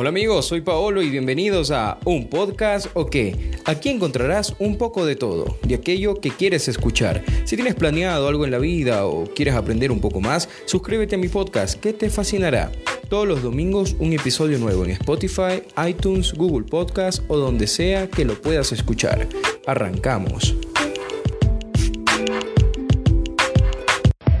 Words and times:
Hola 0.00 0.10
amigos, 0.10 0.46
soy 0.46 0.60
Paolo 0.60 1.02
y 1.02 1.10
bienvenidos 1.10 1.72
a 1.72 1.98
Un 2.04 2.28
Podcast 2.28 2.86
o 2.94 3.06
qué. 3.06 3.50
Aquí 3.64 3.88
encontrarás 3.88 4.54
un 4.60 4.78
poco 4.78 5.04
de 5.04 5.16
todo, 5.16 5.58
de 5.64 5.74
aquello 5.74 6.20
que 6.20 6.30
quieres 6.30 6.68
escuchar. 6.68 7.24
Si 7.42 7.56
tienes 7.56 7.74
planeado 7.74 8.28
algo 8.28 8.44
en 8.44 8.52
la 8.52 8.58
vida 8.58 9.06
o 9.06 9.24
quieres 9.24 9.56
aprender 9.56 9.90
un 9.90 10.00
poco 10.00 10.20
más, 10.20 10.48
suscríbete 10.66 11.16
a 11.16 11.18
mi 11.18 11.26
podcast 11.26 11.80
que 11.80 11.92
te 11.92 12.10
fascinará. 12.10 12.70
Todos 13.08 13.26
los 13.26 13.42
domingos 13.42 13.96
un 13.98 14.12
episodio 14.12 14.60
nuevo 14.60 14.84
en 14.84 14.92
Spotify, 14.92 15.64
iTunes, 15.88 16.32
Google 16.32 16.64
Podcast 16.64 17.24
o 17.26 17.36
donde 17.36 17.66
sea 17.66 18.06
que 18.06 18.24
lo 18.24 18.40
puedas 18.40 18.70
escuchar. 18.70 19.26
Arrancamos. 19.66 20.54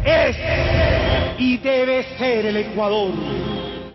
Es 0.06 0.36
y 1.36 1.58
debe 1.58 2.04
ser 2.16 2.46
el 2.46 2.58
Ecuador 2.58 3.47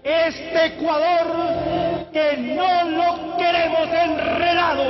este 0.04 0.66
Ecuador 0.66 2.09
que 2.12 2.38
no 2.38 2.90
lo 2.90 3.38
queremos 3.38 3.88
enredado 3.88 4.84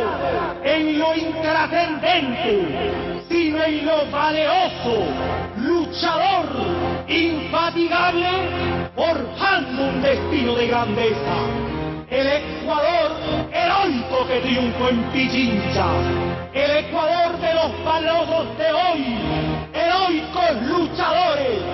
en 0.63 0.99
lo 0.99 1.15
intrascendente, 1.15 2.91
sino 3.29 3.63
en 3.63 3.85
lo 3.85 4.09
valeoso, 4.09 5.05
luchador, 5.57 6.47
infatigable, 7.07 8.27
forjando 8.95 9.83
un 9.83 10.01
destino 10.01 10.55
de 10.55 10.67
grandeza. 10.67 11.35
El 12.09 12.27
Ecuador 12.27 13.11
heroico 13.51 14.27
que 14.27 14.39
triunfó 14.41 14.89
en 14.89 15.03
Pichincha, 15.11 15.85
el 16.53 16.71
Ecuador 16.85 17.37
de 17.39 17.53
los 17.53 17.83
valosos 17.83 18.57
de 18.57 18.71
hoy, 18.71 19.17
heroicos 19.73 20.61
luchadores 20.63 21.72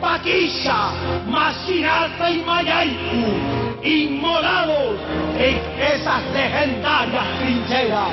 Paquilla, 0.00 0.92
Machinata 1.26 2.30
y 2.30 2.42
Mayaiku, 2.42 3.82
inmolados 3.82 4.96
en 5.38 5.60
esas 5.78 6.22
legendarias 6.32 7.24
trincheras. 7.38 8.08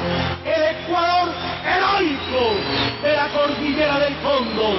El 0.45 0.63
Ecuador 0.75 1.29
heroico 1.65 2.55
de 3.01 3.15
la 3.15 3.27
cordillera 3.29 3.99
del 3.99 4.15
fondo, 4.15 4.75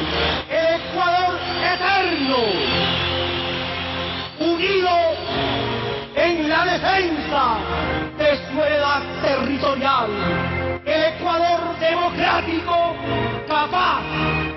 el 0.50 0.80
Ecuador 0.80 1.38
eterno, 1.74 2.36
unido 4.40 4.96
en 6.14 6.48
la 6.48 6.64
defensa 6.64 7.58
de 8.18 8.36
su 8.36 8.62
heredad 8.62 9.02
territorial. 9.22 10.10
El 10.84 11.04
Ecuador 11.04 11.78
democrático 11.78 12.96
capaz 13.46 14.02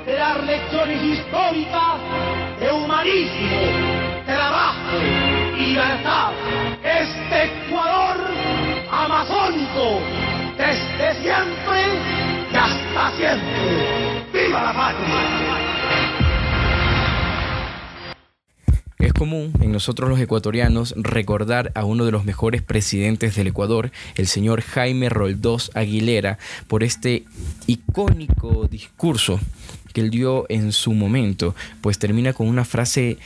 de 0.05 0.13
dar 0.13 0.43
lecciones 0.43 1.01
históricas 1.03 1.99
humanismo, 3.01 4.25
trabajo 4.25 4.97
libertad. 5.57 6.33
Este 6.83 7.65
Ecuador 7.65 8.17
amazónico, 8.91 10.01
desde 10.57 11.21
siempre 11.21 11.81
y 12.51 12.55
hasta 12.55 13.17
siempre. 13.17 14.23
¡Viva 14.33 14.63
la 14.63 14.73
patria! 14.73 15.81
Es 18.99 19.13
común 19.13 19.53
en 19.61 19.71
nosotros 19.71 20.07
los 20.11 20.19
ecuatorianos 20.19 20.93
recordar 20.95 21.71
a 21.73 21.85
uno 21.85 22.05
de 22.05 22.11
los 22.11 22.23
mejores 22.23 22.61
presidentes 22.61 23.35
del 23.35 23.47
Ecuador, 23.47 23.91
el 24.15 24.27
señor 24.27 24.61
Jaime 24.61 25.09
Roldós 25.09 25.71
Aguilera, 25.73 26.37
por 26.67 26.83
este 26.83 27.23
icónico 27.65 28.67
discurso 28.67 29.39
que 29.91 30.01
él 30.01 30.09
dio 30.09 30.45
en 30.49 30.71
su 30.71 30.93
momento, 30.93 31.55
pues 31.81 31.99
termina 31.99 32.33
con 32.33 32.47
una 32.47 32.65
frase 32.65 33.17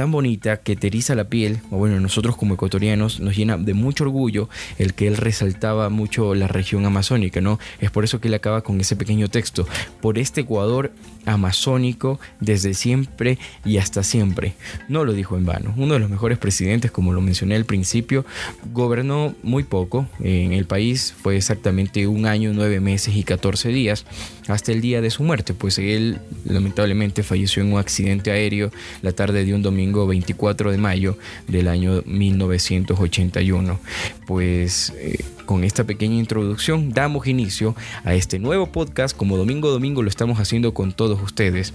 tan 0.00 0.12
bonita 0.12 0.56
que 0.56 0.76
te 0.76 0.86
eriza 0.86 1.14
la 1.14 1.24
piel, 1.24 1.58
o 1.70 1.76
bueno, 1.76 2.00
nosotros 2.00 2.34
como 2.34 2.54
ecuatorianos 2.54 3.20
nos 3.20 3.36
llena 3.36 3.58
de 3.58 3.74
mucho 3.74 4.04
orgullo 4.04 4.48
el 4.78 4.94
que 4.94 5.06
él 5.06 5.18
resaltaba 5.18 5.90
mucho 5.90 6.34
la 6.34 6.48
región 6.48 6.86
amazónica, 6.86 7.42
¿no? 7.42 7.58
Es 7.82 7.90
por 7.90 8.04
eso 8.04 8.18
que 8.18 8.28
él 8.28 8.34
acaba 8.34 8.62
con 8.62 8.80
ese 8.80 8.96
pequeño 8.96 9.28
texto, 9.28 9.68
por 10.00 10.16
este 10.16 10.40
Ecuador 10.40 10.90
amazónico 11.26 12.18
desde 12.40 12.72
siempre 12.72 13.36
y 13.62 13.76
hasta 13.76 14.02
siempre. 14.02 14.54
No 14.88 15.04
lo 15.04 15.12
dijo 15.12 15.36
en 15.36 15.44
vano. 15.44 15.74
Uno 15.76 15.92
de 15.92 16.00
los 16.00 16.08
mejores 16.08 16.38
presidentes, 16.38 16.90
como 16.90 17.12
lo 17.12 17.20
mencioné 17.20 17.56
al 17.56 17.66
principio, 17.66 18.24
gobernó 18.72 19.34
muy 19.42 19.64
poco 19.64 20.06
en 20.20 20.54
el 20.54 20.64
país, 20.64 21.14
fue 21.22 21.36
exactamente 21.36 22.06
un 22.06 22.24
año, 22.24 22.52
nueve 22.54 22.80
meses 22.80 23.14
y 23.14 23.22
14 23.22 23.68
días, 23.68 24.06
hasta 24.48 24.72
el 24.72 24.80
día 24.80 25.02
de 25.02 25.10
su 25.10 25.22
muerte, 25.22 25.52
pues 25.52 25.78
él 25.78 26.18
lamentablemente 26.46 27.22
falleció 27.22 27.62
en 27.62 27.74
un 27.74 27.78
accidente 27.78 28.30
aéreo 28.30 28.72
la 29.02 29.12
tarde 29.12 29.44
de 29.44 29.54
un 29.54 29.62
domingo 29.62 29.89
24 29.92 30.70
de 30.70 30.78
mayo 30.78 31.18
del 31.46 31.68
año 31.68 32.02
1981. 32.06 33.78
Pues 34.26 34.92
eh, 34.96 35.24
con 35.46 35.64
esta 35.64 35.84
pequeña 35.84 36.16
introducción 36.16 36.90
damos 36.92 37.26
inicio 37.26 37.74
a 38.04 38.14
este 38.14 38.38
nuevo 38.38 38.66
podcast 38.66 39.16
como 39.16 39.36
domingo 39.36 39.70
domingo 39.70 40.02
lo 40.02 40.08
estamos 40.08 40.38
haciendo 40.38 40.74
con 40.74 40.92
todos 40.92 41.20
ustedes, 41.20 41.74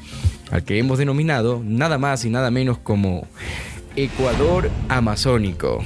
al 0.52 0.64
que 0.64 0.78
hemos 0.80 0.98
denominado 0.98 1.62
nada 1.64 1.98
más 1.98 2.26
y 2.26 2.30
nada 2.30 2.52
menos 2.52 2.78
como 2.78 3.28
Ecuador 3.96 4.70
Amazónico. 4.90 5.82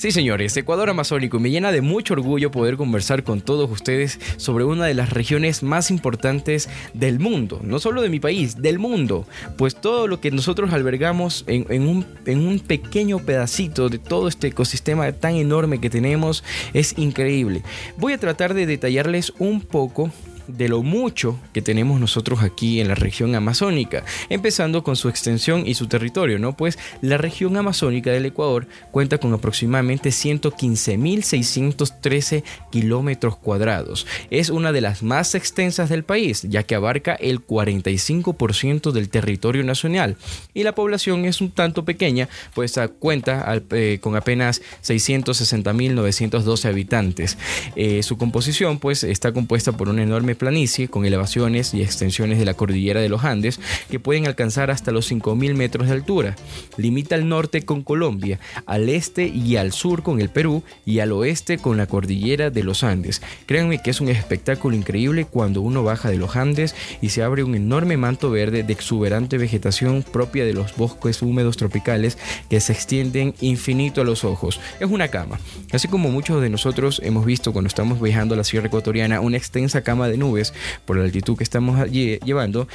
Sí, 0.00 0.12
señores, 0.12 0.56
Ecuador 0.56 0.88
Amazónico. 0.88 1.38
Me 1.40 1.50
llena 1.50 1.72
de 1.72 1.82
mucho 1.82 2.14
orgullo 2.14 2.50
poder 2.50 2.78
conversar 2.78 3.22
con 3.22 3.42
todos 3.42 3.70
ustedes 3.70 4.18
sobre 4.38 4.64
una 4.64 4.86
de 4.86 4.94
las 4.94 5.10
regiones 5.10 5.62
más 5.62 5.90
importantes 5.90 6.70
del 6.94 7.18
mundo. 7.18 7.60
No 7.62 7.78
solo 7.80 8.00
de 8.00 8.08
mi 8.08 8.18
país, 8.18 8.62
del 8.62 8.78
mundo. 8.78 9.26
Pues 9.58 9.76
todo 9.76 10.06
lo 10.06 10.18
que 10.18 10.30
nosotros 10.30 10.72
albergamos 10.72 11.44
en, 11.46 11.86
un, 11.86 12.06
en 12.24 12.38
un 12.38 12.60
pequeño 12.60 13.18
pedacito 13.18 13.90
de 13.90 13.98
todo 13.98 14.28
este 14.28 14.46
ecosistema 14.46 15.12
tan 15.12 15.34
enorme 15.34 15.82
que 15.82 15.90
tenemos 15.90 16.44
es 16.72 16.96
increíble. 16.96 17.62
Voy 17.98 18.14
a 18.14 18.18
tratar 18.18 18.54
de 18.54 18.64
detallarles 18.64 19.34
un 19.38 19.60
poco 19.60 20.10
de 20.46 20.68
lo 20.68 20.82
mucho 20.82 21.38
que 21.52 21.62
tenemos 21.62 21.98
nosotros 22.00 22.42
aquí 22.42 22.80
en 22.80 22.88
la 22.88 22.94
región 22.94 23.34
amazónica, 23.34 24.04
empezando 24.28 24.82
con 24.82 24.96
su 24.96 25.08
extensión 25.08 25.66
y 25.66 25.74
su 25.74 25.86
territorio, 25.86 26.38
¿no? 26.38 26.56
Pues 26.56 26.78
la 27.00 27.16
región 27.18 27.56
amazónica 27.56 28.10
del 28.10 28.26
Ecuador 28.26 28.66
cuenta 28.90 29.18
con 29.18 29.32
aproximadamente 29.32 30.10
115.613 30.10 32.42
kilómetros 32.70 33.36
cuadrados. 33.36 34.06
Es 34.30 34.50
una 34.50 34.72
de 34.72 34.80
las 34.80 35.02
más 35.02 35.34
extensas 35.34 35.88
del 35.88 36.04
país, 36.04 36.46
ya 36.48 36.62
que 36.62 36.74
abarca 36.74 37.14
el 37.14 37.46
45% 37.46 38.92
del 38.92 39.08
territorio 39.08 39.64
nacional 39.64 40.16
y 40.54 40.62
la 40.62 40.74
población 40.74 41.24
es 41.24 41.40
un 41.40 41.50
tanto 41.50 41.84
pequeña, 41.84 42.28
pues 42.54 42.78
cuenta 42.98 43.60
eh, 43.70 43.98
con 44.00 44.16
apenas 44.16 44.62
660.912 44.82 46.68
habitantes. 46.68 47.38
Eh, 47.76 48.02
su 48.02 48.18
composición 48.18 48.78
pues 48.78 49.04
está 49.04 49.32
compuesta 49.32 49.72
por 49.72 49.88
un 49.88 49.98
enorme 49.98 50.34
planicie 50.40 50.88
con 50.88 51.04
elevaciones 51.04 51.74
y 51.74 51.82
extensiones 51.82 52.38
de 52.38 52.46
la 52.46 52.54
cordillera 52.54 53.02
de 53.02 53.10
los 53.10 53.24
Andes 53.24 53.60
que 53.90 54.00
pueden 54.00 54.26
alcanzar 54.26 54.70
hasta 54.70 54.90
los 54.90 55.12
5.000 55.12 55.54
metros 55.54 55.86
de 55.86 55.92
altura. 55.92 56.34
Limita 56.78 57.14
al 57.14 57.28
norte 57.28 57.66
con 57.66 57.82
Colombia, 57.82 58.40
al 58.64 58.88
este 58.88 59.26
y 59.28 59.56
al 59.56 59.72
sur 59.72 60.02
con 60.02 60.18
el 60.18 60.30
Perú 60.30 60.62
y 60.86 61.00
al 61.00 61.12
oeste 61.12 61.58
con 61.58 61.76
la 61.76 61.86
cordillera 61.86 62.48
de 62.48 62.64
los 62.64 62.84
Andes. 62.84 63.20
Créanme 63.44 63.82
que 63.82 63.90
es 63.90 64.00
un 64.00 64.08
espectáculo 64.08 64.74
increíble 64.74 65.26
cuando 65.26 65.60
uno 65.60 65.84
baja 65.84 66.08
de 66.08 66.16
los 66.16 66.34
Andes 66.36 66.74
y 67.02 67.10
se 67.10 67.22
abre 67.22 67.44
un 67.44 67.54
enorme 67.54 67.98
manto 67.98 68.30
verde 68.30 68.62
de 68.62 68.72
exuberante 68.72 69.36
vegetación 69.36 70.02
propia 70.02 70.46
de 70.46 70.54
los 70.54 70.74
bosques 70.74 71.20
húmedos 71.20 71.58
tropicales 71.58 72.16
que 72.48 72.60
se 72.60 72.72
extienden 72.72 73.34
infinito 73.42 74.00
a 74.00 74.04
los 74.04 74.24
ojos. 74.24 74.58
Es 74.80 74.90
una 74.90 75.08
cama. 75.08 75.38
Así 75.70 75.86
como 75.86 76.08
muchos 76.08 76.40
de 76.40 76.48
nosotros 76.48 77.02
hemos 77.04 77.26
visto 77.26 77.52
cuando 77.52 77.68
estamos 77.68 78.00
viajando 78.00 78.32
a 78.32 78.38
la 78.38 78.44
Sierra 78.44 78.68
Ecuatoriana 78.68 79.20
una 79.20 79.36
extensa 79.36 79.82
cama 79.82 80.08
de 80.08 80.16
nubes 80.20 80.54
por 80.84 80.96
la 80.96 81.04
altitud 81.04 81.36
que 81.36 81.44
estamos 81.44 81.90
llevando, 81.90 82.68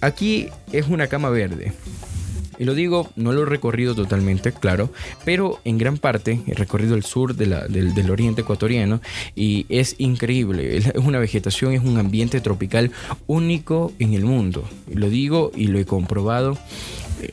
aquí 0.00 0.48
es 0.72 0.88
una 0.88 1.08
cama 1.08 1.28
verde. 1.28 1.72
Y 2.58 2.64
lo 2.64 2.74
digo, 2.74 3.10
no 3.16 3.32
lo 3.32 3.42
he 3.42 3.46
recorrido 3.46 3.94
totalmente, 3.94 4.52
claro, 4.52 4.92
pero 5.24 5.58
en 5.64 5.78
gran 5.78 5.98
parte 5.98 6.42
he 6.46 6.54
recorrido 6.54 6.94
el 6.94 7.02
sur 7.02 7.34
del, 7.34 7.50
del, 7.72 8.10
oriente 8.10 8.42
ecuatoriano 8.42 9.00
y 9.34 9.66
es 9.68 9.96
increíble. 9.98 10.76
Es 10.76 10.92
una 10.94 11.18
vegetación, 11.18 11.72
es 11.72 11.82
un 11.82 11.98
ambiente 11.98 12.40
tropical 12.40 12.92
único 13.26 13.92
en 13.98 14.14
el 14.14 14.24
mundo. 14.24 14.68
Lo 14.92 15.08
digo 15.08 15.50
y 15.56 15.66
lo 15.68 15.78
he 15.78 15.86
comprobado 15.86 16.56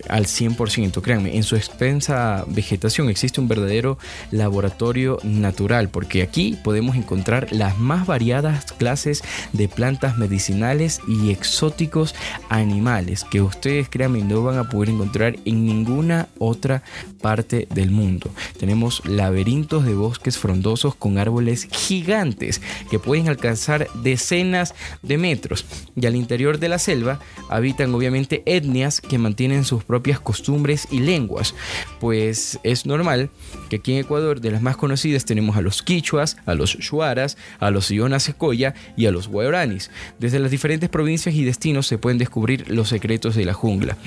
al 0.08 0.26
100%. 0.26 1.02
Créanme, 1.02 1.36
en 1.36 1.44
su 1.44 1.56
extensa 1.56 2.46
vegetación 2.48 3.10
existe 3.10 3.42
un 3.42 3.48
verdadero 3.48 3.98
laboratorio 4.32 5.20
natural, 5.24 5.90
porque 5.90 6.22
aquí 6.22 6.58
podemos 6.64 6.96
encontrar 6.96 7.48
las 7.52 7.78
más 7.78 8.08
variadas 8.08 8.72
clases 8.74 9.24
de 9.54 9.68
plantas 9.68 10.18
medicinales 10.18 11.00
y 11.08 11.32
exóticos 11.32 12.16
animales 12.50 13.24
que 13.24 13.42
ustedes, 13.42 13.90
créanme, 13.90 14.24
no 14.24 14.44
van 14.44 14.58
a 14.58 14.70
poder 14.70 14.90
encontrar 14.90 15.36
en 15.46 15.66
ninguna 15.66 16.28
otra 16.38 16.84
parte 17.22 17.68
del 17.74 17.92
mundo. 17.92 18.32
Tenemos 18.58 19.06
laberintos 19.06 19.86
de 19.86 19.94
bosques 19.94 20.38
frondosos 20.38 20.96
con 20.96 21.18
árboles 21.18 21.68
gigantes 21.72 22.62
que 22.90 23.00
pueden 23.00 23.30
alcanzar 23.30 23.88
decenas 24.04 24.74
de 25.02 25.18
metros. 25.18 25.66
Y 25.96 26.06
al 26.06 26.16
interior 26.16 26.60
de 26.60 26.70
la 26.70 26.80
selva 26.80 27.20
habitan 27.50 27.94
obviamente 27.94 28.44
etnias 28.46 29.02
que 29.02 29.18
mantienen 29.18 29.66
sus 29.66 29.79
sus 29.80 29.86
propias 29.86 30.20
costumbres 30.20 30.88
y 30.92 31.00
lenguas. 31.00 31.56
Pues 32.00 32.60
es 32.64 32.86
normal 32.86 33.30
que 33.70 33.78
aquí 33.78 33.94
en 33.94 34.00
Ecuador 34.00 34.42
de 34.42 34.52
las 34.52 34.62
más 34.62 34.78
conocidas 34.78 35.26
tenemos 35.26 35.58
a 35.58 35.62
los 35.62 35.82
quichuas, 35.82 36.38
a 36.46 36.54
los 36.54 36.78
shuaras, 36.78 37.38
a 37.60 37.72
los 37.72 37.90
ionas 37.92 38.24
secoya 38.24 38.74
y 38.98 39.06
a 39.06 39.12
los 39.12 39.28
guaranis. 39.28 39.90
Desde 40.20 40.40
las 40.40 40.52
diferentes 40.52 40.90
provincias 40.90 41.36
y 41.36 41.44
destinos 41.44 41.88
se 41.88 41.98
pueden 41.98 42.18
descubrir 42.18 42.70
los 42.70 42.90
secretos 42.90 43.36
de 43.36 43.46
la 43.46 43.54
jungla 43.54 43.98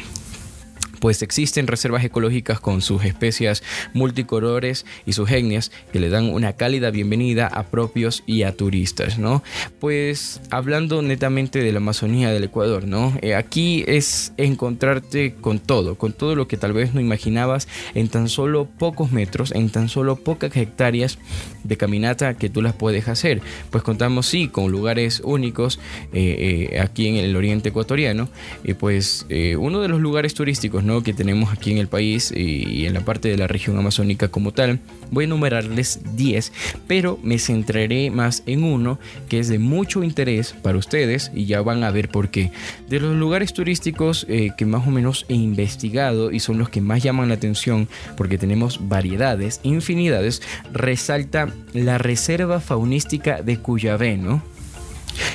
pues 1.02 1.20
existen 1.20 1.66
reservas 1.66 2.04
ecológicas 2.04 2.60
con 2.60 2.80
sus 2.80 3.04
especies 3.04 3.64
multicolores 3.92 4.86
y 5.04 5.14
sus 5.14 5.28
etnias 5.32 5.72
que 5.92 5.98
le 5.98 6.10
dan 6.10 6.26
una 6.32 6.52
cálida 6.52 6.92
bienvenida 6.92 7.48
a 7.48 7.64
propios 7.64 8.22
y 8.24 8.44
a 8.44 8.56
turistas, 8.56 9.18
¿no? 9.18 9.42
Pues 9.80 10.40
hablando 10.50 11.02
netamente 11.02 11.58
de 11.58 11.72
la 11.72 11.78
Amazonía 11.78 12.30
del 12.30 12.44
Ecuador, 12.44 12.86
¿no? 12.86 13.18
Eh, 13.20 13.34
aquí 13.34 13.82
es 13.88 14.32
encontrarte 14.36 15.34
con 15.34 15.58
todo, 15.58 15.96
con 15.96 16.12
todo 16.12 16.36
lo 16.36 16.46
que 16.46 16.56
tal 16.56 16.72
vez 16.72 16.94
no 16.94 17.00
imaginabas 17.00 17.66
en 17.94 18.06
tan 18.08 18.28
solo 18.28 18.66
pocos 18.66 19.10
metros, 19.10 19.50
en 19.56 19.70
tan 19.70 19.88
solo 19.88 20.14
pocas 20.14 20.56
hectáreas 20.56 21.18
de 21.64 21.76
caminata 21.76 22.34
que 22.34 22.48
tú 22.48 22.62
las 22.62 22.74
puedes 22.74 23.08
hacer. 23.08 23.40
Pues 23.70 23.82
contamos 23.82 24.26
sí 24.26 24.46
con 24.46 24.70
lugares 24.70 25.20
únicos 25.24 25.80
eh, 26.12 26.68
eh, 26.70 26.78
aquí 26.78 27.08
en 27.08 27.16
el 27.16 27.34
oriente 27.34 27.70
ecuatoriano, 27.70 28.28
y 28.62 28.74
pues 28.74 29.26
uno 29.58 29.80
de 29.80 29.88
los 29.88 30.00
lugares 30.00 30.34
turísticos, 30.34 30.84
¿no? 30.84 30.91
Que 31.00 31.14
tenemos 31.14 31.52
aquí 31.52 31.70
en 31.70 31.78
el 31.78 31.88
país 31.88 32.32
y 32.36 32.84
en 32.86 32.94
la 32.94 33.00
parte 33.00 33.28
de 33.28 33.38
la 33.38 33.46
región 33.46 33.78
amazónica 33.78 34.28
como 34.28 34.52
tal. 34.52 34.80
Voy 35.10 35.24
a 35.24 35.26
enumerarles 35.26 36.00
10, 36.16 36.52
pero 36.86 37.18
me 37.22 37.38
centraré 37.38 38.10
más 38.10 38.42
en 38.46 38.64
uno 38.64 38.98
que 39.28 39.38
es 39.38 39.48
de 39.48 39.58
mucho 39.58 40.02
interés 40.02 40.54
para 40.62 40.78
ustedes 40.78 41.30
y 41.34 41.46
ya 41.46 41.62
van 41.62 41.84
a 41.84 41.90
ver 41.90 42.08
por 42.08 42.30
qué. 42.30 42.50
De 42.88 43.00
los 43.00 43.16
lugares 43.16 43.52
turísticos 43.52 44.26
eh, 44.28 44.50
que 44.56 44.66
más 44.66 44.86
o 44.86 44.90
menos 44.90 45.24
he 45.28 45.34
investigado 45.34 46.30
y 46.30 46.40
son 46.40 46.58
los 46.58 46.68
que 46.68 46.80
más 46.80 47.02
llaman 47.02 47.28
la 47.28 47.34
atención 47.34 47.88
porque 48.16 48.38
tenemos 48.38 48.88
variedades, 48.88 49.60
infinidades, 49.62 50.42
resalta 50.72 51.48
la 51.72 51.98
Reserva 51.98 52.60
Faunística 52.60 53.42
de 53.42 53.58
Cuyabé, 53.58 54.16
¿no? 54.16 54.42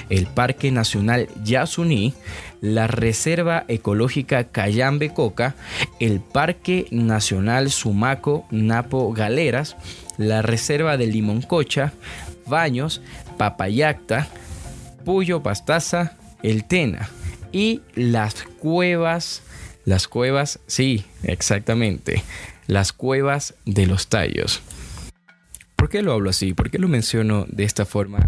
el 0.09 0.27
Parque 0.27 0.71
Nacional 0.71 1.27
Yasuní, 1.43 2.13
la 2.61 2.87
Reserva 2.87 3.65
Ecológica 3.67 4.45
Cayambe 4.45 5.13
Coca, 5.13 5.55
el 5.99 6.19
Parque 6.19 6.87
Nacional 6.91 7.69
Sumaco 7.69 8.45
Napo 8.51 9.11
Galeras, 9.13 9.75
la 10.17 10.41
Reserva 10.41 10.97
de 10.97 11.07
Limoncocha, 11.07 11.93
Baños, 12.45 13.01
Papayacta, 13.37 14.27
Puyo 15.05 15.43
Pastaza, 15.43 16.17
El 16.43 16.65
Tena 16.65 17.09
y 17.51 17.81
las 17.95 18.43
cuevas, 18.59 19.41
las 19.85 20.07
cuevas, 20.07 20.59
sí, 20.67 21.05
exactamente, 21.23 22.23
las 22.67 22.93
cuevas 22.93 23.53
de 23.65 23.85
los 23.85 24.07
tallos. 24.07 24.61
¿Por 25.75 25.89
qué 25.89 26.01
lo 26.01 26.11
hablo 26.11 26.31
así? 26.31 26.53
¿Por 26.53 26.71
qué 26.71 26.79
lo 26.79 26.87
menciono 26.87 27.45
de 27.49 27.63
esta 27.63 27.85
forma 27.85 28.25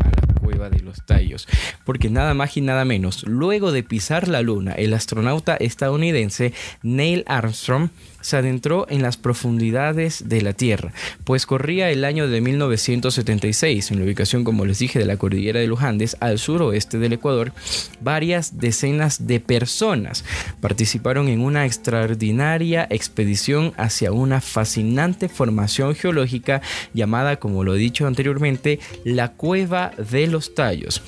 de 0.68 0.82
los 0.82 1.06
tallos, 1.06 1.48
porque 1.86 2.10
nada 2.10 2.34
más 2.34 2.58
y 2.58 2.62
nada 2.62 2.84
menos, 2.84 3.24
luego 3.24 3.72
de 3.72 3.84
pisar 3.84 4.28
la 4.28 4.42
luna, 4.42 4.74
el 4.74 4.94
astronauta 4.94 5.56
estadounidense 5.56 6.54
Neil 6.84 7.24
Armstrong 7.28 7.90
se 8.21 8.38
adentró 8.38 8.86
en 8.89 9.01
las 9.01 9.18
profundidades 9.18 10.27
de 10.27 10.42
la 10.42 10.54
Tierra, 10.54 10.94
pues 11.24 11.45
corría 11.45 11.89
el 11.89 12.06
año 12.06 12.27
de 12.27 12.42
1976, 12.42 13.92
en 13.92 14.00
la 14.00 14.06
ubicación, 14.06 14.44
como 14.44 14.66
les 14.66 14.80
dije, 14.80 15.00
de 15.00 15.06
la 15.06 15.18
cordillera 15.18 15.60
de 15.60 15.68
los 15.68 15.81
Andes, 15.81 16.18
al 16.19 16.39
suroeste 16.39 17.00
del 17.00 17.13
Ecuador, 17.13 17.54
varias 18.01 18.60
decenas 18.60 19.27
de 19.27 19.39
personas 19.39 20.24
participaron 20.62 21.27
en 21.27 21.42
una 21.42 21.66
extraordinaria 21.66 22.88
expedición 22.89 23.74
hacia 23.77 24.12
una 24.12 24.42
fascinante 24.42 25.30
formación 25.30 25.95
geológica 25.95 26.62
llamada, 26.94 27.38
como 27.38 27.63
lo 27.63 27.75
he 27.75 27.77
dicho 27.77 28.07
anteriormente, 28.07 28.80
la 29.04 29.33
Cueva 29.33 29.92
de 30.12 30.27
los 30.27 30.56
Tallos. 30.56 31.01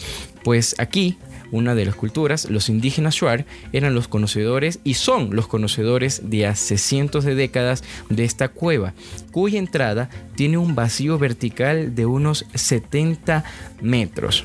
Pues 0.44 0.76
aquí 0.80 1.18
una 1.52 1.76
de 1.76 1.86
las 1.86 1.96
culturas, 1.96 2.50
los 2.50 2.70
indígenas 2.70 3.16
Shuar 3.16 3.46
eran 3.74 3.94
los 3.94 4.08
conocedores 4.08 4.80
y 4.84 4.96
son 4.96 5.36
los 5.36 5.48
conocedores 5.48 6.30
de 6.30 6.48
hace 6.48 6.78
cientos 6.78 7.26
de 7.26 7.36
décadas 7.36 7.84
de 8.10 8.24
esta 8.24 8.50
cueva, 8.50 8.94
cuya 9.32 9.60
entrada 9.60 10.10
tiene 10.36 10.58
un 10.58 10.76
vacío 10.76 11.18
vertical 11.18 11.94
de 11.94 12.06
unos 12.06 12.46
70 12.54 13.44
metros. 13.82 14.44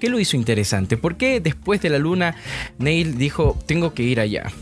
¿Qué 0.00 0.10
lo 0.10 0.20
hizo 0.20 0.36
interesante? 0.36 0.96
¿Por 0.96 1.16
qué 1.16 1.40
después 1.40 1.80
de 1.80 1.88
la 1.88 1.98
luna 1.98 2.36
Neil 2.78 3.16
dijo 3.16 3.58
tengo 3.66 3.94
que 3.94 4.02
ir 4.02 4.20
allá? 4.20 4.52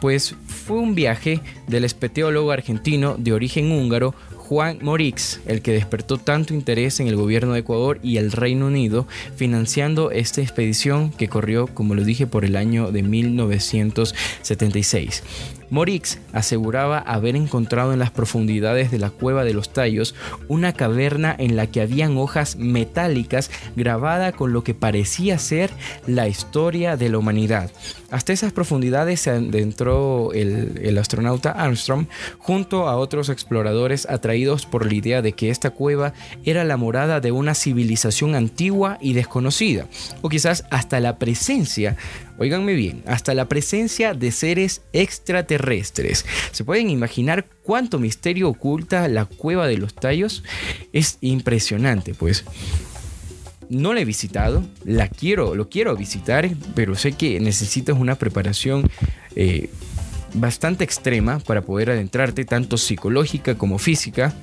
Pues 0.00 0.34
fue 0.46 0.78
un 0.78 0.94
viaje 0.94 1.40
del 1.68 1.84
espeteólogo 1.84 2.50
argentino 2.50 3.14
de 3.16 3.32
origen 3.32 3.70
húngaro 3.70 4.14
Juan 4.48 4.78
Morix, 4.82 5.40
el 5.46 5.62
que 5.62 5.72
despertó 5.72 6.18
tanto 6.18 6.52
interés 6.52 7.00
en 7.00 7.08
el 7.08 7.16
gobierno 7.16 7.54
de 7.54 7.60
Ecuador 7.60 7.98
y 8.02 8.18
el 8.18 8.30
Reino 8.30 8.66
Unido, 8.66 9.06
financiando 9.36 10.10
esta 10.10 10.42
expedición 10.42 11.10
que 11.10 11.28
corrió, 11.28 11.66
como 11.66 11.94
lo 11.94 12.04
dije, 12.04 12.26
por 12.26 12.44
el 12.44 12.56
año 12.56 12.92
de 12.92 13.02
1976. 13.02 15.22
Morix 15.70 16.18
aseguraba 16.32 16.98
haber 16.98 17.36
encontrado 17.36 17.92
en 17.92 17.98
las 17.98 18.10
profundidades 18.10 18.90
de 18.90 18.98
la 18.98 19.10
cueva 19.10 19.44
de 19.44 19.54
los 19.54 19.72
tallos 19.72 20.14
una 20.48 20.72
caverna 20.72 21.34
en 21.38 21.56
la 21.56 21.66
que 21.66 21.80
habían 21.80 22.16
hojas 22.16 22.56
metálicas 22.56 23.50
grabada 23.76 24.32
con 24.32 24.52
lo 24.52 24.64
que 24.64 24.74
parecía 24.74 25.38
ser 25.38 25.70
la 26.06 26.28
historia 26.28 26.96
de 26.96 27.08
la 27.08 27.18
humanidad. 27.18 27.70
Hasta 28.10 28.32
esas 28.32 28.52
profundidades 28.52 29.20
se 29.20 29.30
adentró 29.30 30.32
el, 30.32 30.80
el 30.82 30.98
astronauta 30.98 31.50
Armstrong 31.50 32.06
junto 32.38 32.88
a 32.88 32.96
otros 32.96 33.28
exploradores 33.28 34.08
atraídos 34.08 34.66
por 34.66 34.86
la 34.86 34.94
idea 34.94 35.22
de 35.22 35.32
que 35.32 35.50
esta 35.50 35.70
cueva 35.70 36.12
era 36.44 36.64
la 36.64 36.76
morada 36.76 37.20
de 37.20 37.32
una 37.32 37.54
civilización 37.54 38.34
antigua 38.34 38.98
y 39.00 39.14
desconocida, 39.14 39.86
o 40.22 40.28
quizás 40.28 40.64
hasta 40.70 41.00
la 41.00 41.18
presencia 41.18 41.96
Óiganme 42.36 42.74
bien, 42.74 43.02
hasta 43.06 43.32
la 43.32 43.48
presencia 43.48 44.12
de 44.12 44.32
seres 44.32 44.82
extraterrestres. 44.92 46.26
¿Se 46.50 46.64
pueden 46.64 46.90
imaginar 46.90 47.46
cuánto 47.62 48.00
misterio 48.00 48.48
oculta 48.48 49.06
la 49.06 49.24
cueva 49.24 49.68
de 49.68 49.78
los 49.78 49.94
tallos? 49.94 50.42
Es 50.92 51.18
impresionante, 51.20 52.12
pues. 52.12 52.44
No 53.68 53.94
la 53.94 54.00
he 54.00 54.04
visitado, 54.04 54.64
la 54.84 55.08
quiero, 55.08 55.54
lo 55.54 55.68
quiero 55.68 55.96
visitar, 55.96 56.50
pero 56.74 56.96
sé 56.96 57.12
que 57.12 57.38
necesitas 57.40 57.96
una 57.96 58.16
preparación 58.16 58.90
eh, 59.36 59.70
bastante 60.34 60.84
extrema 60.84 61.38
para 61.38 61.62
poder 61.62 61.90
adentrarte, 61.90 62.44
tanto 62.44 62.76
psicológica 62.76 63.54
como 63.56 63.78
física. 63.78 64.34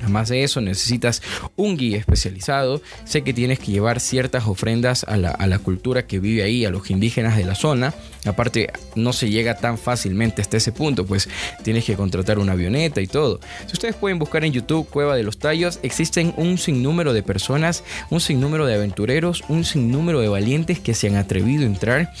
Además 0.00 0.28
de 0.28 0.44
eso, 0.44 0.60
necesitas 0.60 1.22
un 1.56 1.76
guía 1.76 1.98
especializado. 1.98 2.80
Sé 3.04 3.22
que 3.22 3.32
tienes 3.32 3.58
que 3.58 3.72
llevar 3.72 4.00
ciertas 4.00 4.46
ofrendas 4.46 5.04
a 5.04 5.16
la, 5.16 5.58
cultura 5.58 6.06
que 6.06 6.20
vive 6.20 6.42
ahí, 6.42 6.64
a 6.64 6.70
los 6.70 6.90
indígenas 6.90 7.36
de 7.36 7.44
la 7.44 7.54
zona. 7.54 7.94
Aparte, 8.24 8.70
no 8.94 9.12
se 9.12 9.30
llega 9.30 9.56
tan 9.56 9.78
fácilmente 9.78 10.42
hasta 10.42 10.56
ese 10.56 10.72
punto, 10.72 11.04
pues 11.04 11.28
tienes 11.62 11.84
que 11.84 11.96
contratar 11.96 12.38
una 12.38 12.52
avioneta 12.52 13.00
y 13.00 13.06
todo. 13.06 13.40
Si 13.66 13.72
ustedes 13.74 13.94
pueden 13.94 14.18
buscar 14.18 14.44
en 14.44 14.52
YouTube 14.52 14.88
Cueva 14.88 15.16
de 15.16 15.22
los 15.22 15.38
Tallos, 15.38 15.80
existen 15.82 16.32
un 16.36 16.58
sinnúmero 16.58 17.12
de 17.12 17.22
personas, 17.22 17.84
un 18.08 18.20
sinnúmero 18.20 18.66
de 18.66 18.74
aventureros, 18.74 19.44
un 19.48 19.64
sinnúmero 19.64 20.20
de 20.20 20.28
valientes 20.28 20.80
que 20.80 20.94
se 20.94 21.08
han 21.08 21.16
atrevido 21.16 21.64
a 21.64 21.66
entrar 21.66 22.12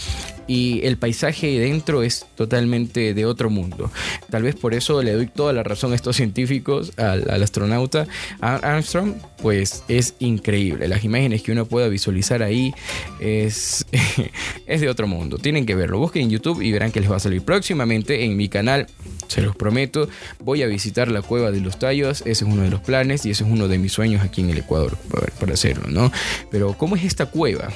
y 0.46 0.84
el 0.84 0.96
paisaje 0.96 1.58
dentro 1.58 2.02
es 2.02 2.26
totalmente 2.34 3.14
de 3.14 3.26
otro 3.26 3.50
mundo. 3.50 3.90
Tal 4.30 4.42
vez 4.42 4.56
por 4.56 4.74
eso 4.74 5.02
le 5.02 5.12
doy 5.12 5.26
toda 5.26 5.52
la 5.52 5.62
razón 5.62 5.92
a 5.92 5.94
estos 5.94 6.16
científicos, 6.16 6.92
al, 6.96 7.42
astronauta 7.42 8.06
Armstrong, 8.40 9.14
pues 9.42 9.84
es 9.88 10.14
increíble. 10.18 10.88
Las 10.88 11.04
imágenes 11.04 11.42
que 11.42 11.52
uno 11.52 11.66
pueda 11.66 11.88
visualizar 11.88 12.42
ahí 12.42 12.72
es, 13.20 13.86
es 14.66 14.80
de 14.80 14.88
otro 14.88 15.06
mundo. 15.06 15.38
Tienen 15.38 15.66
que 15.66 15.74
verlo. 15.74 15.98
Busquen 15.98 16.22
en 16.22 16.30
YouTube 16.30 16.62
y 16.62 16.72
verán 16.72 16.92
que 16.92 17.00
les 17.00 17.10
va 17.10 17.16
a 17.16 17.20
salir 17.20 17.42
próximamente 17.42 18.24
en 18.24 18.36
mi 18.36 18.48
canal. 18.48 18.86
Se 19.28 19.42
los 19.42 19.54
prometo, 19.54 20.08
voy 20.40 20.62
a 20.62 20.66
visitar 20.66 21.08
la 21.08 21.22
cueva 21.22 21.52
de 21.52 21.60
los 21.60 21.78
tallos, 21.78 22.22
ese 22.22 22.30
es 22.30 22.42
uno 22.42 22.62
de 22.62 22.70
los 22.70 22.80
planes 22.80 23.24
y 23.26 23.30
ese 23.30 23.44
es 23.44 23.50
uno 23.50 23.68
de 23.68 23.78
mis 23.78 23.92
sueños 23.92 24.22
aquí 24.22 24.40
en 24.40 24.50
el 24.50 24.58
Ecuador 24.58 24.96
para 25.38 25.54
hacerlo, 25.54 25.88
¿no? 25.88 26.10
Pero 26.50 26.76
¿cómo 26.76 26.96
es 26.96 27.04
esta 27.04 27.26
cueva? 27.26 27.68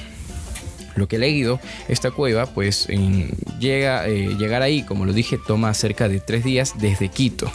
Lo 0.95 1.07
que 1.07 1.17
he 1.17 1.19
leído, 1.19 1.59
esta 1.87 2.11
cueva, 2.11 2.45
pues 2.45 2.87
llega, 3.59 4.07
eh, 4.07 4.35
llegar 4.37 4.61
ahí, 4.61 4.83
como 4.83 5.05
lo 5.05 5.13
dije, 5.13 5.37
toma 5.45 5.73
cerca 5.73 6.09
de 6.09 6.19
tres 6.19 6.43
días 6.43 6.73
desde 6.79 7.09
Quito. 7.09 7.51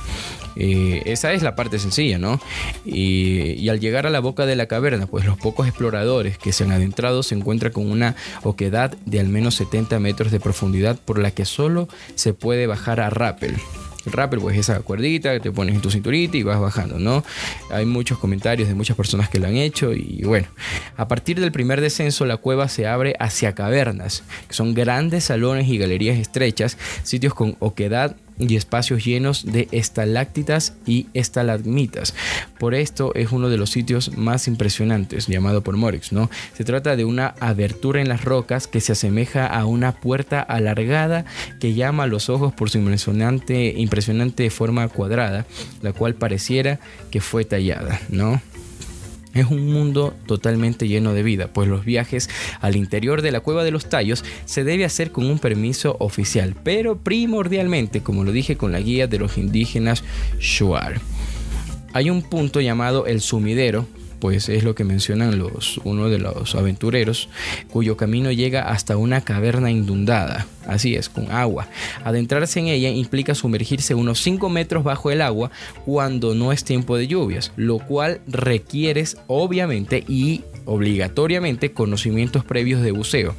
Eh, 0.56 1.02
esa 1.06 1.32
es 1.32 1.42
la 1.42 1.54
parte 1.54 1.78
sencilla, 1.78 2.18
¿no? 2.18 2.40
Y, 2.84 3.68
al 3.68 3.80
llegar 3.80 4.06
a 4.06 4.10
la 4.10 4.20
boca 4.20 4.46
de 4.46 4.56
la 4.56 4.66
caverna, 4.66 5.06
pues 5.06 5.24
los 5.24 5.38
pocos 5.38 5.66
exploradores 5.68 6.38
que 6.38 6.52
se 6.52 6.64
han 6.64 6.72
adentrado 6.72 7.22
se 7.22 7.34
encuentran 7.34 7.72
con 7.72 7.90
una 7.90 8.16
oquedad 8.42 8.96
de 9.06 9.20
al 9.20 9.28
menos 9.28 9.54
70 9.54 9.98
metros 10.00 10.32
de 10.32 10.40
profundidad 10.40 10.98
por 10.98 11.18
la 11.18 11.30
que 11.30 11.44
solo 11.44 11.88
se 12.14 12.34
puede 12.34 12.66
bajar 12.66 13.00
a 13.00 13.10
rappel. 13.10 13.56
El 14.06 14.12
rappel 14.12 14.40
pues 14.40 14.56
esa 14.56 14.80
cuerdita 14.80 15.32
que 15.32 15.40
te 15.40 15.52
pones 15.52 15.74
en 15.74 15.80
tu 15.80 15.90
cinturita 15.90 16.36
y 16.36 16.42
vas 16.42 16.60
bajando, 16.60 16.98
¿no? 16.98 17.24
Hay 17.70 17.84
muchos 17.84 18.18
comentarios 18.18 18.68
de 18.68 18.74
muchas 18.74 18.96
personas 18.96 19.28
que 19.28 19.38
lo 19.38 19.46
han 19.46 19.56
hecho 19.56 19.92
y 19.92 20.22
bueno, 20.24 20.48
a 20.96 21.08
partir 21.08 21.38
del 21.40 21.52
primer 21.52 21.80
descenso 21.80 22.24
la 22.24 22.36
cueva 22.36 22.68
se 22.68 22.86
abre 22.86 23.14
hacia 23.18 23.54
cavernas, 23.54 24.22
que 24.48 24.54
son 24.54 24.74
grandes 24.74 25.24
salones 25.24 25.68
y 25.68 25.78
galerías 25.78 26.18
estrechas, 26.18 26.78
sitios 27.02 27.34
con 27.34 27.56
oquedad 27.58 28.16
y 28.40 28.56
espacios 28.56 29.04
llenos 29.04 29.44
de 29.44 29.68
estalactitas 29.72 30.74
y 30.86 31.06
estalagmitas. 31.14 32.14
Por 32.58 32.74
esto 32.74 33.12
es 33.14 33.32
uno 33.32 33.48
de 33.48 33.56
los 33.56 33.70
sitios 33.70 34.16
más 34.16 34.48
impresionantes, 34.48 35.26
llamado 35.26 35.62
por 35.62 35.76
Morix, 35.76 36.12
¿no? 36.12 36.30
Se 36.56 36.64
trata 36.64 36.96
de 36.96 37.04
una 37.04 37.34
abertura 37.40 38.00
en 38.00 38.08
las 38.08 38.24
rocas 38.24 38.66
que 38.66 38.80
se 38.80 38.92
asemeja 38.92 39.46
a 39.46 39.64
una 39.66 39.92
puerta 39.92 40.40
alargada 40.40 41.24
que 41.60 41.74
llama 41.74 42.04
a 42.04 42.06
los 42.06 42.28
ojos 42.28 42.52
por 42.52 42.70
su 42.70 42.78
impresionante, 42.78 43.74
impresionante 43.76 44.50
forma 44.50 44.88
cuadrada, 44.88 45.46
la 45.82 45.92
cual 45.92 46.14
pareciera 46.14 46.80
que 47.10 47.20
fue 47.20 47.44
tallada, 47.44 48.00
¿no? 48.08 48.40
Es 49.34 49.46
un 49.46 49.72
mundo 49.72 50.14
totalmente 50.26 50.88
lleno 50.88 51.14
de 51.14 51.22
vida, 51.22 51.52
pues 51.52 51.68
los 51.68 51.84
viajes 51.84 52.28
al 52.60 52.74
interior 52.74 53.22
de 53.22 53.30
la 53.30 53.40
cueva 53.40 53.62
de 53.62 53.70
los 53.70 53.88
tallos 53.88 54.24
se 54.44 54.64
debe 54.64 54.84
hacer 54.84 55.12
con 55.12 55.26
un 55.26 55.38
permiso 55.38 55.96
oficial, 56.00 56.56
pero 56.64 56.98
primordialmente, 56.98 58.02
como 58.02 58.24
lo 58.24 58.32
dije, 58.32 58.56
con 58.56 58.72
la 58.72 58.80
guía 58.80 59.06
de 59.06 59.18
los 59.18 59.38
indígenas 59.38 60.02
Shuar. 60.40 61.00
Hay 61.92 62.10
un 62.10 62.22
punto 62.22 62.60
llamado 62.60 63.06
el 63.06 63.20
sumidero, 63.20 63.86
pues 64.20 64.48
es 64.48 64.62
lo 64.62 64.74
que 64.74 64.84
mencionan 64.84 65.38
los, 65.38 65.78
uno 65.84 66.08
de 66.08 66.18
los 66.18 66.54
aventureros, 66.54 67.28
cuyo 67.70 67.96
camino 67.96 68.30
llega 68.30 68.68
hasta 68.70 68.96
una 68.96 69.22
caverna 69.22 69.70
inundada, 69.70 70.46
así 70.66 70.94
es, 70.94 71.08
con 71.08 71.32
agua. 71.32 71.68
Adentrarse 72.04 72.60
en 72.60 72.68
ella 72.68 72.90
implica 72.90 73.34
sumergirse 73.34 73.94
unos 73.94 74.20
5 74.20 74.48
metros 74.48 74.84
bajo 74.84 75.10
el 75.10 75.22
agua 75.22 75.50
cuando 75.84 76.34
no 76.34 76.52
es 76.52 76.62
tiempo 76.62 76.96
de 76.96 77.08
lluvias, 77.08 77.52
lo 77.56 77.78
cual 77.78 78.20
requiere 78.28 79.00
obviamente 79.28 80.04
y 80.06 80.42
obligatoriamente 80.66 81.72
conocimientos 81.72 82.44
previos 82.44 82.82
de 82.82 82.92
buceo, 82.92 83.34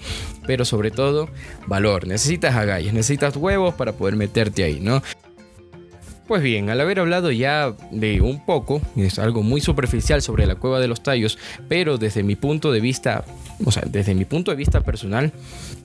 pero 0.48 0.66
sobre 0.66 0.92
todo 0.92 1.30
valor. 1.68 2.08
Necesitas 2.08 2.56
agallas, 2.56 2.94
necesitas 2.94 3.36
huevos 3.36 3.76
para 3.76 3.94
poder 3.94 4.16
meterte 4.16 4.64
ahí, 4.64 4.80
¿no? 4.80 5.04
Pues 6.32 6.44
bien, 6.44 6.70
al 6.70 6.80
haber 6.80 7.02
hablado 7.02 7.30
ya 7.34 7.76
de 7.92 8.22
un 8.22 8.46
poco, 8.46 8.82
es 8.96 9.20
algo 9.20 9.44
muy 9.44 9.60
superficial 9.60 10.22
sobre 10.22 10.46
la 10.46 10.56
cueva 10.56 10.80
de 10.80 10.88
los 10.88 11.04
tallos, 11.04 11.38
pero 11.68 11.98
desde 11.98 12.24
mi 12.24 12.38
punto 12.38 12.72
de 12.72 12.80
vista, 12.80 13.26
o 13.66 13.70
sea, 13.70 13.84
desde 13.86 14.16
mi 14.16 14.24
punto 14.24 14.50
de 14.50 14.56
vista 14.56 14.80
personal, 14.80 15.34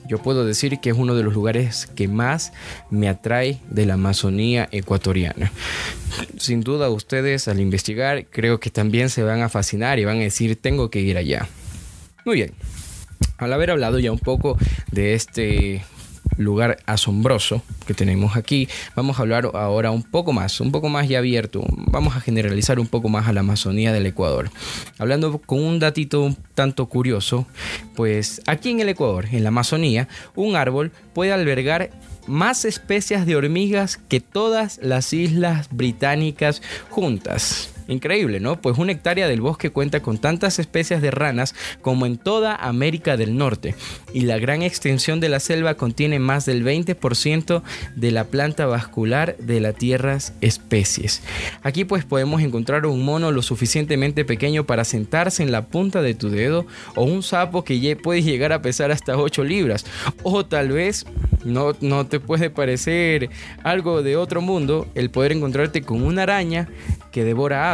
yo 0.07 0.19
puedo 0.19 0.45
decir 0.45 0.79
que 0.79 0.91
es 0.91 0.95
uno 0.97 1.15
de 1.15 1.23
los 1.23 1.33
lugares 1.33 1.87
que 1.87 2.07
más 2.07 2.53
me 2.89 3.09
atrae 3.09 3.59
de 3.69 3.85
la 3.85 3.95
Amazonía 3.95 4.69
ecuatoriana. 4.71 5.51
Sin 6.37 6.61
duda 6.61 6.89
ustedes 6.89 7.49
al 7.49 7.59
investigar 7.59 8.27
creo 8.27 8.61
que 8.61 8.69
también 8.69 9.09
se 9.09 9.23
van 9.23 9.41
a 9.41 9.49
fascinar 9.49 9.99
y 9.99 10.05
van 10.05 10.19
a 10.19 10.21
decir 10.21 10.55
tengo 10.55 10.89
que 10.89 11.01
ir 11.01 11.17
allá. 11.17 11.45
Muy 12.23 12.35
bien. 12.37 12.53
Al 13.37 13.51
haber 13.51 13.71
hablado 13.71 13.99
ya 13.99 14.13
un 14.13 14.19
poco 14.19 14.57
de 14.93 15.13
este 15.13 15.83
lugar 16.37 16.77
asombroso 16.85 17.61
que 17.85 17.93
tenemos 17.93 18.35
aquí, 18.35 18.67
vamos 18.95 19.19
a 19.19 19.21
hablar 19.21 19.49
ahora 19.53 19.91
un 19.91 20.03
poco 20.03 20.33
más, 20.33 20.59
un 20.61 20.71
poco 20.71 20.89
más 20.89 21.07
ya 21.07 21.19
abierto, 21.19 21.63
vamos 21.67 22.15
a 22.15 22.21
generalizar 22.21 22.79
un 22.79 22.87
poco 22.87 23.09
más 23.09 23.27
a 23.27 23.33
la 23.33 23.41
Amazonía 23.41 23.91
del 23.93 24.05
Ecuador. 24.05 24.49
Hablando 24.97 25.39
con 25.39 25.63
un 25.63 25.79
datito 25.79 26.21
un 26.21 26.35
tanto 26.55 26.87
curioso, 26.87 27.47
pues 27.95 28.41
aquí 28.47 28.71
en 28.71 28.79
el 28.79 28.89
Ecuador, 28.89 29.27
en 29.31 29.43
la 29.43 29.49
Amazonía, 29.49 30.07
un 30.35 30.55
árbol 30.55 30.91
puede 31.13 31.31
albergar 31.31 31.91
más 32.27 32.65
especies 32.65 33.25
de 33.25 33.35
hormigas 33.35 33.97
que 33.97 34.19
todas 34.19 34.79
las 34.81 35.13
islas 35.13 35.69
británicas 35.71 36.61
juntas. 36.89 37.76
Increíble, 37.87 38.39
¿no? 38.39 38.61
Pues 38.61 38.77
una 38.77 38.91
hectárea 38.91 39.27
del 39.27 39.41
bosque 39.41 39.69
cuenta 39.69 40.01
con 40.01 40.17
tantas 40.17 40.59
especies 40.59 41.01
de 41.01 41.11
ranas 41.11 41.55
como 41.81 42.05
en 42.05 42.17
toda 42.17 42.55
América 42.55 43.15
del 43.15 43.37
Norte 43.37 43.75
y 44.13 44.21
la 44.21 44.37
gran 44.39 44.61
extensión 44.61 45.19
de 45.19 45.29
la 45.29 45.39
selva 45.39 45.75
contiene 45.75 46.19
más 46.19 46.45
del 46.45 46.65
20% 46.65 47.61
de 47.95 48.11
la 48.11 48.25
planta 48.25 48.65
vascular 48.65 49.37
de 49.37 49.61
las 49.61 49.75
tierras 49.75 50.33
especies. 50.41 51.21
Aquí 51.63 51.85
pues 51.85 52.03
podemos 52.03 52.41
encontrar 52.41 52.85
un 52.85 53.03
mono 53.05 53.31
lo 53.31 53.41
suficientemente 53.41 54.25
pequeño 54.25 54.65
para 54.65 54.83
sentarse 54.83 55.43
en 55.43 55.51
la 55.51 55.67
punta 55.67 56.01
de 56.01 56.13
tu 56.13 56.29
dedo 56.29 56.67
o 56.95 57.03
un 57.03 57.23
sapo 57.23 57.63
que 57.63 57.77
puede 57.95 58.21
llegar 58.21 58.51
a 58.51 58.61
pesar 58.61 58.91
hasta 58.91 59.17
8 59.17 59.43
libras 59.43 59.85
o 60.23 60.45
tal 60.45 60.69
vez 60.69 61.05
no, 61.45 61.73
no 61.79 62.07
te 62.07 62.19
puede 62.19 62.49
parecer 62.49 63.29
algo 63.63 64.03
de 64.03 64.17
otro 64.17 64.41
mundo 64.41 64.87
el 64.95 65.09
poder 65.09 65.31
encontrarte 65.31 65.81
con 65.81 66.03
una 66.03 66.23
araña 66.23 66.67
que 67.11 67.23
devora 67.23 67.71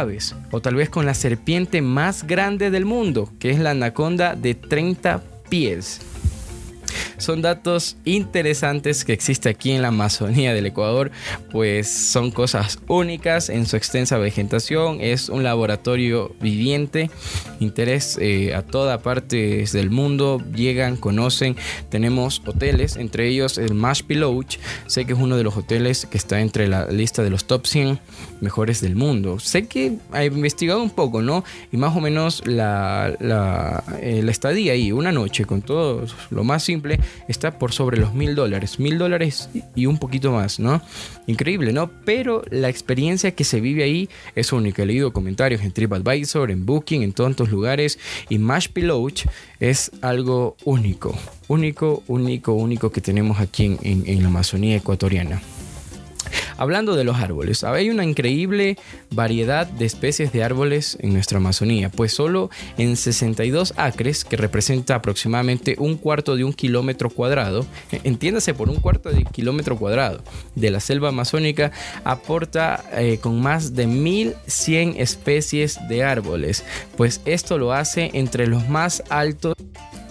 o 0.50 0.60
tal 0.60 0.74
vez 0.74 0.90
con 0.90 1.06
la 1.06 1.14
serpiente 1.14 1.82
más 1.82 2.26
grande 2.26 2.70
del 2.70 2.84
mundo, 2.84 3.30
que 3.38 3.50
es 3.50 3.58
la 3.58 3.70
anaconda 3.70 4.34
de 4.34 4.54
30 4.54 5.22
pies. 5.48 6.00
Son 7.18 7.42
datos 7.42 7.96
interesantes 8.04 9.04
que 9.04 9.12
existe 9.12 9.48
aquí 9.48 9.72
en 9.72 9.82
la 9.82 9.88
Amazonía 9.88 10.52
del 10.52 10.66
Ecuador, 10.66 11.10
pues 11.50 11.88
son 11.88 12.30
cosas 12.30 12.78
únicas 12.88 13.48
en 13.48 13.66
su 13.66 13.76
extensa 13.76 14.18
vegetación, 14.18 14.98
es 15.00 15.28
un 15.28 15.42
laboratorio 15.42 16.34
viviente, 16.40 17.10
interés 17.60 18.18
eh, 18.20 18.54
a 18.54 18.62
toda 18.62 19.02
parte 19.02 19.64
del 19.72 19.90
mundo, 19.90 20.42
llegan, 20.54 20.96
conocen, 20.96 21.56
tenemos 21.88 22.42
hoteles, 22.44 22.96
entre 22.96 23.28
ellos 23.28 23.58
el 23.58 23.74
Mashpee 23.74 24.16
Lodge, 24.16 24.58
sé 24.86 25.04
que 25.04 25.12
es 25.12 25.18
uno 25.18 25.36
de 25.36 25.44
los 25.44 25.56
hoteles 25.56 26.06
que 26.06 26.18
está 26.18 26.40
entre 26.40 26.68
la 26.68 26.86
lista 26.86 27.22
de 27.22 27.30
los 27.30 27.44
top 27.46 27.66
100 27.66 28.00
mejores 28.40 28.80
del 28.80 28.96
mundo. 28.96 29.38
Sé 29.38 29.66
que 29.66 29.96
he 30.14 30.24
investigado 30.26 30.82
un 30.82 30.90
poco, 30.90 31.22
¿no? 31.22 31.44
Y 31.72 31.76
más 31.76 31.96
o 31.96 32.00
menos 32.00 32.46
la, 32.46 33.14
la, 33.20 33.82
eh, 34.00 34.24
estadía 34.28 34.72
ahí, 34.72 34.92
una 34.92 35.12
noche, 35.12 35.44
con 35.44 35.62
todo 35.62 36.04
lo 36.30 36.44
más 36.44 36.68
está 37.28 37.58
por 37.58 37.72
sobre 37.72 37.98
los 37.98 38.14
mil 38.14 38.34
dólares. 38.34 38.78
Mil 38.78 38.98
dólares 38.98 39.48
y 39.74 39.86
un 39.86 39.98
poquito 39.98 40.32
más, 40.32 40.58
¿no? 40.58 40.82
Increíble, 41.26 41.72
¿no? 41.72 41.90
Pero 42.04 42.42
la 42.50 42.68
experiencia 42.68 43.34
que 43.34 43.44
se 43.44 43.60
vive 43.60 43.84
ahí 43.84 44.08
es 44.34 44.52
única. 44.52 44.82
He 44.82 44.86
leído 44.86 45.12
comentarios 45.12 45.62
en 45.62 45.72
TripAdvisor, 45.72 46.50
en 46.50 46.66
Booking, 46.66 47.02
en 47.02 47.12
tantos 47.12 47.50
lugares. 47.50 47.98
Y 48.28 48.38
Mash 48.38 48.68
Lodge 48.74 49.26
es 49.60 49.90
algo 50.00 50.56
único. 50.64 51.16
Único, 51.48 52.02
único, 52.06 52.52
único 52.52 52.90
que 52.90 53.00
tenemos 53.00 53.40
aquí 53.40 53.76
en 53.82 54.22
la 54.22 54.28
Amazonía 54.28 54.76
ecuatoriana. 54.76 55.40
Hablando 56.56 56.96
de 56.96 57.04
los 57.04 57.16
árboles, 57.16 57.64
hay 57.64 57.90
una 57.90 58.04
increíble 58.04 58.76
variedad 59.10 59.66
de 59.66 59.84
especies 59.84 60.32
de 60.32 60.44
árboles 60.44 60.96
en 61.00 61.12
nuestra 61.12 61.38
Amazonía, 61.38 61.90
pues 61.90 62.12
solo 62.12 62.50
en 62.78 62.96
62 62.96 63.74
acres, 63.76 64.24
que 64.24 64.36
representa 64.36 64.94
aproximadamente 64.94 65.76
un 65.78 65.96
cuarto 65.96 66.36
de 66.36 66.44
un 66.44 66.52
kilómetro 66.52 67.10
cuadrado, 67.10 67.66
e, 67.90 68.00
entiéndase 68.04 68.54
por 68.54 68.68
un 68.68 68.76
cuarto 68.76 69.10
de 69.10 69.24
kilómetro 69.24 69.76
cuadrado 69.76 70.22
de 70.54 70.70
la 70.70 70.80
selva 70.80 71.08
amazónica, 71.08 71.72
aporta 72.04 72.84
eh, 72.92 73.18
con 73.20 73.40
más 73.40 73.74
de 73.74 73.86
1100 73.86 74.94
especies 74.98 75.78
de 75.88 76.04
árboles, 76.04 76.64
pues 76.96 77.20
esto 77.24 77.58
lo 77.58 77.72
hace 77.72 78.10
entre 78.14 78.46
los 78.46 78.68
más 78.68 79.02
altos 79.08 79.54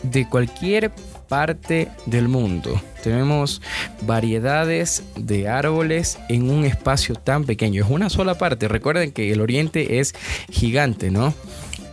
de 0.03 0.27
cualquier 0.27 0.91
parte 1.27 1.89
del 2.05 2.27
mundo. 2.27 2.79
Tenemos 3.03 3.61
variedades 4.03 5.03
de 5.17 5.49
árboles 5.49 6.17
en 6.29 6.49
un 6.49 6.63
espacio 6.63 7.15
tan 7.15 7.43
pequeño. 7.43 7.83
Es 7.83 7.91
una 7.91 8.09
sola 8.09 8.37
parte. 8.37 8.69
Recuerden 8.69 9.11
que 9.11 9.33
el 9.33 9.41
oriente 9.41 9.99
es 9.99 10.15
gigante, 10.49 11.11
¿no? 11.11 11.33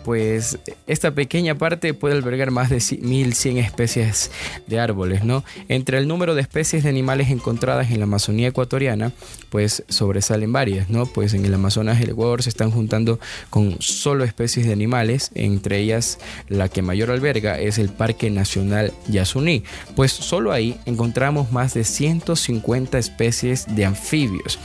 Pues 0.04 0.59
esta 0.87 1.12
pequeña 1.12 1.57
parte 1.57 1.95
puede 1.95 2.14
albergar 2.14 2.50
más 2.50 2.71
de 2.71 2.80
1100 3.00 3.59
especies 3.59 4.30
de 4.66 4.80
árboles, 4.80 5.25
¿no? 5.25 5.45
Entre 5.69 5.99
el 5.99 6.09
número 6.09 6.35
de 6.35 6.42
especies 6.42 6.83
de 6.83 6.88
animales 6.88 7.30
encontradas 7.30 7.90
en 7.90 7.99
la 7.99 8.04
Amazonía 8.04 8.49
ecuatoriana, 8.49 9.12
pues 9.50 9.85
sobresalen 9.88 10.52
varias, 10.52 10.90
¿no? 10.90 11.07
Pues 11.07 11.35
en 11.35 11.45
el 11.45 11.54
Amazonas 11.54 12.00
el 12.00 12.11
Ecuador 12.11 12.42
se 12.42 12.49
están 12.49 12.71
juntando 12.71 13.21
con 13.50 13.76
solo 13.80 14.25
especies 14.25 14.66
de 14.66 14.73
animales, 14.73 15.30
entre 15.35 15.78
ellas 15.78 16.19
la 16.49 16.69
que 16.69 16.83
mayor 16.83 17.11
alberga 17.11 17.59
es 17.59 17.78
el 17.78 17.90
Parque 17.90 18.30
Nacional 18.30 18.92
Yasuní, 19.09 19.64
pues 19.97 20.12
solo 20.12 20.52
ahí 20.52 20.78
encontramos 20.87 21.52
más 21.52 21.75
de 21.75 21.85
150 21.85 22.99
especies 22.99 23.66
de 23.75 23.85
anfibios, 23.85 24.59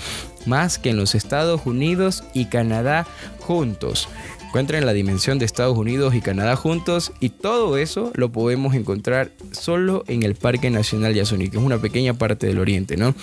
más 0.45 0.77
que 0.77 0.91
en 0.91 0.97
los 0.97 1.15
Estados 1.15 1.61
Unidos 1.65 2.23
y 2.33 2.45
Canadá 2.45 3.07
juntos 3.39 4.07
encuentren 4.55 4.85
la 4.85 4.93
dimensión 4.93 5.37
de 5.37 5.43
Estados 5.43 5.77
Unidos 5.77 6.15
y 6.15 6.21
Canadá 6.21 6.55
juntos 6.55 7.11
y 7.19 7.27
todo 7.27 7.77
eso 7.77 8.13
lo 8.15 8.31
podemos 8.31 8.73
encontrar 8.73 9.31
solo 9.51 10.05
en 10.07 10.23
el 10.23 10.35
Parque 10.35 10.69
Nacional 10.69 11.13
Yasuní, 11.13 11.49
que 11.49 11.57
es 11.57 11.63
una 11.63 11.77
pequeña 11.79 12.13
parte 12.13 12.47
del 12.47 12.59
oriente, 12.59 12.95
¿no? 12.95 13.13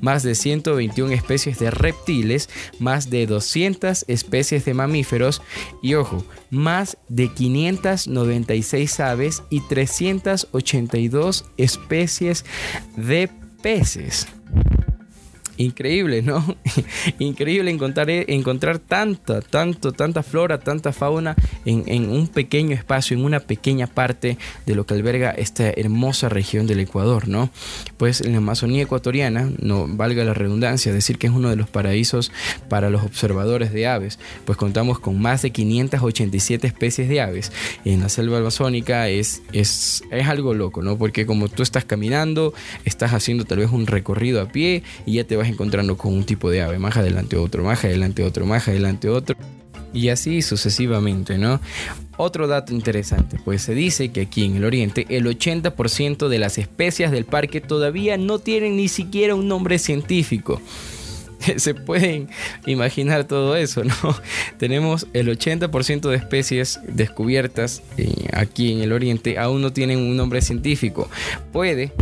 Más 0.00 0.22
de 0.22 0.34
121 0.34 1.12
especies 1.12 1.58
de 1.58 1.70
reptiles, 1.70 2.48
más 2.78 3.10
de 3.10 3.26
200 3.26 4.06
especies 4.08 4.64
de 4.64 4.72
mamíferos 4.72 5.42
y 5.82 5.92
ojo, 5.92 6.24
más 6.48 6.96
de 7.10 7.28
596 7.34 9.00
aves 9.00 9.42
y 9.50 9.60
382 9.60 11.44
especies 11.58 12.46
de 12.96 13.28
peces. 13.60 14.26
Increíble, 15.58 16.22
¿no? 16.22 16.56
increíble 17.18 17.70
encontrar, 17.70 18.08
encontrar 18.08 18.78
tanta, 18.78 19.40
tanto, 19.42 19.92
tanta 19.92 20.22
flora, 20.22 20.58
tanta 20.60 20.92
fauna 20.92 21.36
en, 21.64 22.08
un 22.08 22.28
pequeño 22.28 22.74
espacio, 22.74 23.16
en 23.16 23.24
una 23.24 23.40
pequeña 23.40 23.86
parte 23.86 24.38
de 24.64 24.74
lo 24.74 24.86
que 24.86 24.94
alberga 24.94 25.30
esta 25.32 25.68
hermosa 25.68 26.28
región 26.28 26.66
del 26.66 26.80
Ecuador, 26.80 27.28
¿no? 27.28 27.50
Pues 27.96 28.20
en 28.20 28.32
la 28.32 28.38
Amazonía 28.38 28.82
ecuatoriana, 28.82 29.50
no 29.60 29.86
valga 29.88 30.24
la 30.24 30.32
redundancia, 30.32 30.92
decir 30.92 31.18
que 31.18 31.26
es 31.26 31.32
uno 31.32 31.50
de 31.50 31.56
los 31.56 31.68
paraísos 31.68 32.32
para 32.68 32.88
los 32.88 33.02
observadores 33.02 33.72
de 33.72 33.88
aves, 33.88 34.18
pues 34.44 34.56
contamos 34.56 35.00
con 35.00 35.20
más 35.20 35.42
de 35.42 35.50
587 35.50 36.66
especies 36.66 37.08
de 37.08 37.20
aves. 37.20 37.52
En 37.84 38.00
la 38.00 38.08
selva 38.08 38.38
amazónica 38.38 39.08
es, 39.08 39.42
es, 39.52 40.04
es 40.12 40.28
algo 40.28 40.54
loco, 40.54 40.82
¿no? 40.82 40.96
Porque 40.96 41.26
como 41.26 41.48
tú 41.48 41.64
estás 41.64 41.84
caminando, 41.84 42.54
estás 42.84 43.12
haciendo 43.12 43.44
tal 43.44 43.58
vez 43.58 43.70
un 43.70 43.86
recorrido 43.86 44.40
a 44.40 44.46
pie 44.46 44.84
y 45.04 45.14
ya 45.14 45.24
te 45.24 45.36
vas 45.36 45.47
encontrando 45.48 45.96
con 45.96 46.14
un 46.14 46.24
tipo 46.24 46.50
de 46.50 46.62
ave, 46.62 46.78
más 46.78 46.96
adelante 46.96 47.36
otro, 47.36 47.64
más 47.64 47.84
adelante 47.84 48.22
otro, 48.22 48.46
más 48.46 48.68
adelante 48.68 49.08
otro. 49.08 49.36
Y 49.92 50.10
así 50.10 50.42
sucesivamente, 50.42 51.38
¿no? 51.38 51.60
Otro 52.16 52.46
dato 52.46 52.74
interesante, 52.74 53.38
pues 53.44 53.62
se 53.62 53.74
dice 53.74 54.10
que 54.10 54.22
aquí 54.22 54.44
en 54.44 54.56
el 54.56 54.64
oriente 54.64 55.06
el 55.08 55.26
80% 55.26 56.28
de 56.28 56.38
las 56.38 56.58
especies 56.58 57.10
del 57.10 57.24
parque 57.24 57.60
todavía 57.60 58.16
no 58.16 58.38
tienen 58.38 58.76
ni 58.76 58.88
siquiera 58.88 59.34
un 59.34 59.48
nombre 59.48 59.78
científico. 59.78 60.60
Se 61.56 61.74
pueden 61.74 62.28
imaginar 62.66 63.24
todo 63.24 63.56
eso, 63.56 63.84
¿no? 63.84 63.94
Tenemos 64.58 65.06
el 65.12 65.28
80% 65.28 66.08
de 66.08 66.16
especies 66.16 66.80
descubiertas 66.88 67.82
eh, 67.96 68.12
aquí 68.32 68.72
en 68.72 68.80
el 68.80 68.92
oriente 68.92 69.38
aún 69.38 69.62
no 69.62 69.72
tienen 69.72 69.98
un 69.98 70.16
nombre 70.16 70.42
científico. 70.42 71.08
Puede 71.52 71.92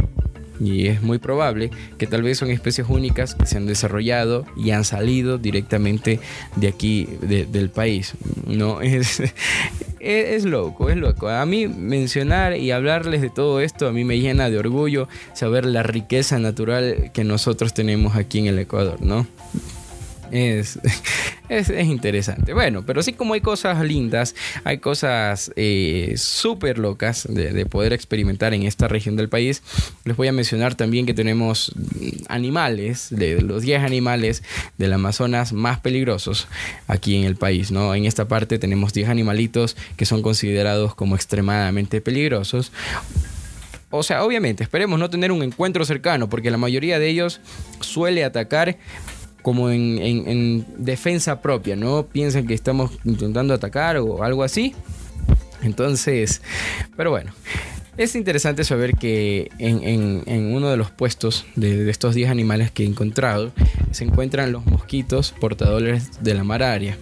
y 0.60 0.86
es 0.86 1.02
muy 1.02 1.18
probable 1.18 1.70
que 1.98 2.06
tal 2.06 2.22
vez 2.22 2.38
son 2.38 2.50
especies 2.50 2.86
únicas 2.88 3.34
que 3.34 3.46
se 3.46 3.56
han 3.56 3.66
desarrollado 3.66 4.44
y 4.56 4.70
han 4.70 4.84
salido 4.84 5.38
directamente 5.38 6.20
de 6.56 6.68
aquí, 6.68 7.08
del 7.20 7.70
país. 7.70 8.14
No 8.46 8.80
es, 8.82 9.22
es, 10.00 10.44
loco, 10.44 10.90
es 10.90 10.96
loco. 10.96 11.28
A 11.28 11.44
mí 11.46 11.68
mencionar 11.68 12.56
y 12.56 12.70
hablarles 12.70 13.20
de 13.20 13.30
todo 13.30 13.60
esto, 13.60 13.88
a 13.88 13.92
mí 13.92 14.04
me 14.04 14.18
llena 14.18 14.50
de 14.50 14.58
orgullo 14.58 15.08
saber 15.34 15.66
la 15.66 15.82
riqueza 15.82 16.38
natural 16.38 17.10
que 17.12 17.24
nosotros 17.24 17.74
tenemos 17.74 18.16
aquí 18.16 18.38
en 18.38 18.46
el 18.46 18.58
Ecuador, 18.58 19.00
¿no? 19.02 19.26
Es, 21.48 21.70
es, 21.70 21.86
interesante. 21.86 22.52
Bueno, 22.52 22.84
pero 22.84 23.02
sí 23.02 23.12
como 23.12 23.34
hay 23.34 23.40
cosas 23.40 23.80
lindas, 23.84 24.34
hay 24.64 24.78
cosas 24.78 25.52
eh, 25.54 26.14
súper 26.16 26.78
locas 26.78 27.26
de, 27.30 27.64
poder 27.66 27.92
experimentar 27.92 28.52
en 28.52 28.64
esta 28.64 28.88
región 28.88 29.14
del 29.14 29.28
país. 29.28 29.62
Les 30.04 30.16
voy 30.16 30.26
a 30.26 30.32
mencionar 30.32 30.74
también 30.74 31.06
que 31.06 31.14
tenemos 31.14 31.72
animales, 32.28 33.08
de 33.10 33.40
los 33.42 33.62
10 33.62 33.82
animales 33.82 34.42
del 34.76 34.92
Amazonas 34.92 35.52
más 35.52 35.78
peligrosos 35.78 36.48
aquí 36.88 37.16
en 37.16 37.24
el 37.24 37.36
país. 37.36 37.70
¿no? 37.70 37.94
En 37.94 38.06
esta 38.06 38.26
parte 38.26 38.58
tenemos 38.58 38.92
10 38.92 39.08
animalitos 39.08 39.76
que 39.96 40.04
son 40.04 40.22
considerados 40.22 40.96
como 40.96 41.14
extremadamente 41.14 42.00
peligrosos. 42.00 42.72
O 43.90 44.02
sea, 44.02 44.24
obviamente, 44.24 44.64
esperemos 44.64 44.98
no 44.98 45.08
tener 45.08 45.30
un 45.30 45.42
encuentro 45.42 45.84
cercano, 45.84 46.28
porque 46.28 46.50
la 46.50 46.58
mayoría 46.58 46.98
de 46.98 47.08
ellos 47.08 47.40
suele 47.80 48.24
atacar 48.24 48.78
como 49.46 49.70
en, 49.70 50.66
defensa 50.76 51.40
propia, 51.40 51.76
¿no? 51.76 52.04
Piensan 52.08 52.48
que 52.48 52.54
estamos 52.54 52.90
intentando 53.04 53.54
atacar 53.54 53.96
o 53.96 54.24
algo 54.24 54.42
así. 54.42 54.74
Entonces, 55.62 56.42
pero 56.96 57.10
bueno. 57.12 57.30
Es 57.96 58.16
interesante 58.16 58.64
saber 58.64 58.94
que 58.96 59.52
en, 59.58 60.52
uno 60.52 60.68
de 60.68 60.76
los 60.76 60.90
puestos 60.90 61.46
de, 61.54 61.88
estos 61.88 62.16
10 62.16 62.28
animales 62.28 62.72
que 62.72 62.82
he 62.82 62.86
encontrado 62.86 63.52
se 63.92 64.02
encuentran 64.02 64.50
los 64.50 64.66
mosquitos 64.66 65.32
portadores 65.40 66.24
de 66.24 66.34
la 66.34 66.42
malaria. 66.42 66.98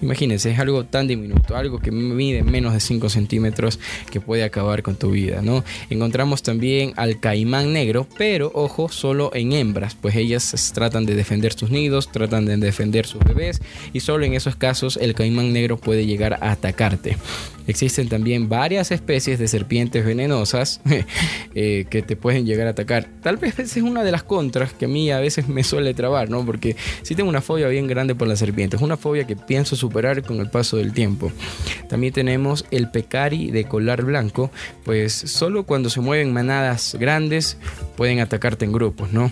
Imagínense, 0.00 0.50
es 0.52 0.58
algo 0.58 0.84
tan 0.84 1.08
diminuto, 1.08 1.56
algo 1.56 1.80
que 1.80 1.90
mide 1.90 2.42
menos 2.42 2.72
de 2.72 2.80
5 2.80 3.08
centímetros 3.08 3.80
que 4.10 4.20
puede 4.20 4.44
acabar 4.44 4.82
con 4.82 4.96
tu 4.96 5.10
vida, 5.10 5.42
¿no? 5.42 5.64
Encontramos 5.90 6.42
también 6.42 6.92
al 6.96 7.18
caimán 7.20 7.72
negro, 7.72 8.06
pero 8.16 8.50
ojo, 8.54 8.88
solo 8.88 9.30
en 9.34 9.52
hembras, 9.52 9.96
pues 10.00 10.14
ellas 10.14 10.72
tratan 10.74 11.04
de 11.04 11.14
defender 11.14 11.52
sus 11.52 11.70
nidos, 11.70 12.10
tratan 12.12 12.46
de 12.46 12.56
defender 12.56 13.06
sus 13.06 13.22
bebés 13.24 13.60
y 13.92 14.00
solo 14.00 14.24
en 14.24 14.34
esos 14.34 14.56
casos 14.56 14.98
el 15.00 15.14
caimán 15.14 15.52
negro 15.52 15.78
puede 15.78 16.06
llegar 16.06 16.34
a 16.34 16.52
atacarte. 16.52 17.16
Existen 17.68 18.08
también 18.08 18.48
varias 18.48 18.90
especies 18.90 19.38
de 19.38 19.46
serpientes 19.46 20.04
venenosas 20.04 20.80
eh, 21.54 21.84
que 21.88 22.02
te 22.02 22.16
pueden 22.16 22.46
llegar 22.46 22.66
a 22.66 22.70
atacar. 22.70 23.06
Tal 23.22 23.36
vez 23.36 23.58
es 23.58 23.76
una 23.76 24.02
de 24.02 24.10
las 24.10 24.22
contras 24.22 24.72
que 24.72 24.86
a 24.86 24.88
mí 24.88 25.10
a 25.10 25.20
veces 25.20 25.48
me 25.48 25.62
suele 25.62 25.92
trabar, 25.92 26.30
¿no? 26.30 26.44
Porque 26.46 26.76
si 27.02 27.14
tengo 27.14 27.28
una 27.28 27.42
fobia 27.42 27.68
bien 27.68 27.86
grande 27.86 28.14
por 28.14 28.26
las 28.26 28.38
serpientes, 28.38 28.80
una 28.80 28.96
fobia 28.96 29.26
que 29.26 29.36
pienso 29.36 29.76
superar 29.76 30.22
con 30.22 30.40
el 30.40 30.48
paso 30.48 30.78
del 30.78 30.94
tiempo. 30.94 31.30
También 31.88 32.12
tenemos 32.12 32.64
el 32.70 32.90
pecari 32.90 33.50
de 33.50 33.64
colar 33.64 34.02
blanco, 34.02 34.50
pues 34.84 35.12
solo 35.12 35.64
cuando 35.64 35.90
se 35.90 36.00
mueven 36.00 36.32
manadas 36.32 36.96
grandes 36.98 37.58
pueden 37.96 38.20
atacarte 38.20 38.64
en 38.64 38.72
grupos, 38.72 39.12
¿no? 39.12 39.30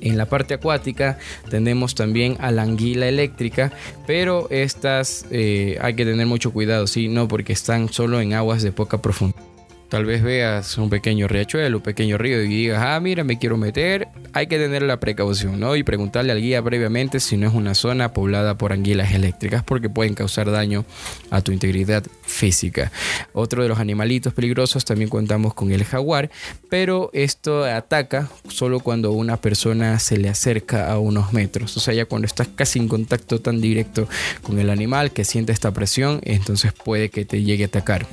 En 0.00 0.16
la 0.16 0.26
parte 0.26 0.54
acuática 0.54 1.18
tenemos 1.50 1.94
también 1.94 2.36
a 2.40 2.50
la 2.50 2.62
anguila 2.62 3.08
eléctrica, 3.08 3.72
pero 4.06 4.48
estas 4.50 5.26
eh, 5.30 5.78
hay 5.80 5.94
que 5.94 6.04
tener 6.04 6.26
mucho 6.26 6.52
cuidado, 6.52 6.86
¿sí? 6.86 7.08
No 7.08 7.28
porque 7.28 7.52
están 7.52 7.92
solo 7.92 8.20
en 8.20 8.34
aguas 8.34 8.62
de 8.62 8.72
poca 8.72 9.00
profundidad. 9.02 9.55
Tal 9.88 10.04
vez 10.04 10.20
veas 10.22 10.78
un 10.78 10.90
pequeño 10.90 11.28
riachuelo, 11.28 11.76
un 11.76 11.82
pequeño 11.82 12.18
río 12.18 12.42
y 12.42 12.48
digas, 12.48 12.82
ah, 12.84 12.98
mira, 12.98 13.22
me 13.22 13.38
quiero 13.38 13.56
meter. 13.56 14.08
Hay 14.32 14.48
que 14.48 14.58
tener 14.58 14.82
la 14.82 14.98
precaución, 14.98 15.60
¿no? 15.60 15.76
Y 15.76 15.84
preguntarle 15.84 16.32
al 16.32 16.40
guía 16.40 16.60
previamente 16.60 17.20
si 17.20 17.36
no 17.36 17.46
es 17.46 17.54
una 17.54 17.74
zona 17.74 18.12
poblada 18.12 18.58
por 18.58 18.72
anguilas 18.72 19.12
eléctricas 19.12 19.62
porque 19.62 19.88
pueden 19.88 20.14
causar 20.14 20.50
daño 20.50 20.84
a 21.30 21.40
tu 21.40 21.52
integridad 21.52 22.04
física. 22.22 22.90
Otro 23.32 23.62
de 23.62 23.68
los 23.68 23.78
animalitos 23.78 24.34
peligrosos 24.34 24.84
también 24.84 25.08
contamos 25.08 25.54
con 25.54 25.70
el 25.70 25.84
jaguar, 25.84 26.30
pero 26.68 27.10
esto 27.12 27.64
ataca 27.64 28.28
solo 28.48 28.80
cuando 28.80 29.12
una 29.12 29.36
persona 29.36 30.00
se 30.00 30.18
le 30.18 30.28
acerca 30.28 30.90
a 30.90 30.98
unos 30.98 31.32
metros. 31.32 31.76
O 31.76 31.80
sea, 31.80 31.94
ya 31.94 32.06
cuando 32.06 32.26
estás 32.26 32.48
casi 32.48 32.80
en 32.80 32.88
contacto 32.88 33.40
tan 33.40 33.60
directo 33.60 34.08
con 34.42 34.58
el 34.58 34.70
animal 34.70 35.12
que 35.12 35.24
siente 35.24 35.52
esta 35.52 35.72
presión, 35.72 36.20
entonces 36.24 36.72
puede 36.72 37.08
que 37.08 37.24
te 37.24 37.44
llegue 37.44 37.64
a 37.64 37.68
atacar. 37.68 38.06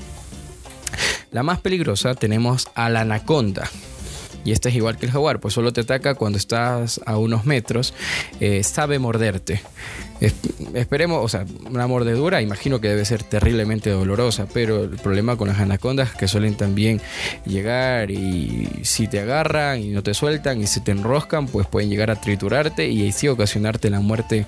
La 1.34 1.42
más 1.42 1.60
peligrosa 1.60 2.14
tenemos 2.14 2.68
a 2.76 2.90
la 2.90 3.02
anaconda. 3.02 3.68
Y 4.46 4.52
esta 4.52 4.70
es 4.70 4.76
igual 4.76 4.98
que 4.98 5.06
el 5.06 5.12
jaguar, 5.12 5.40
pues 5.40 5.54
solo 5.54 5.74
te 5.74 5.82
ataca 5.82 6.16
cuando 6.16 6.38
estás 6.38 7.00
a 7.06 7.18
unos 7.18 7.46
metros, 7.46 7.94
eh, 8.40 8.62
sabe 8.64 9.00
morderte. 9.00 9.62
esperemos, 10.74 11.24
o 11.24 11.28
sea, 11.28 11.46
una 11.70 11.88
mordedura 11.88 12.42
imagino 12.42 12.80
que 12.80 12.90
debe 12.90 13.06
ser 13.06 13.24
terriblemente 13.24 13.90
dolorosa, 13.90 14.48
pero 14.54 14.84
el 14.84 14.98
problema 14.98 15.38
con 15.38 15.48
las 15.48 15.60
anacondas 15.60 16.14
que 16.14 16.28
suelen 16.28 16.56
también 16.56 17.02
llegar 17.46 18.12
y 18.12 18.70
si 18.84 19.08
te 19.08 19.22
agarran 19.22 19.80
y 19.80 19.90
no 19.90 20.04
te 20.04 20.14
sueltan 20.14 20.62
y 20.62 20.68
se 20.68 20.82
te 20.82 20.92
enroscan, 20.92 21.48
pues 21.48 21.66
pueden 21.66 21.90
llegar 21.90 22.12
a 22.12 22.20
triturarte 22.20 22.90
y 22.90 23.08
así 23.08 23.28
ocasionarte 23.28 23.90
la 23.90 24.02
muerte 24.02 24.46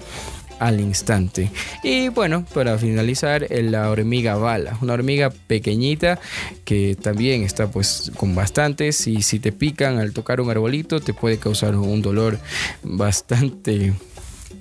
al 0.59 0.79
instante. 0.79 1.51
Y 1.83 2.09
bueno, 2.09 2.45
para 2.53 2.77
finalizar, 2.77 3.47
la 3.49 3.89
hormiga 3.89 4.35
bala, 4.35 4.77
una 4.81 4.93
hormiga 4.93 5.29
pequeñita 5.29 6.19
que 6.63 6.95
también 6.95 7.43
está 7.43 7.71
pues 7.71 8.11
con 8.15 8.35
bastantes 8.35 9.07
y 9.07 9.21
si 9.21 9.39
te 9.39 9.51
pican 9.51 9.99
al 9.99 10.13
tocar 10.13 10.41
un 10.41 10.49
arbolito 10.49 10.99
te 10.99 11.13
puede 11.13 11.37
causar 11.37 11.75
un 11.75 12.01
dolor 12.01 12.39
bastante 12.83 13.93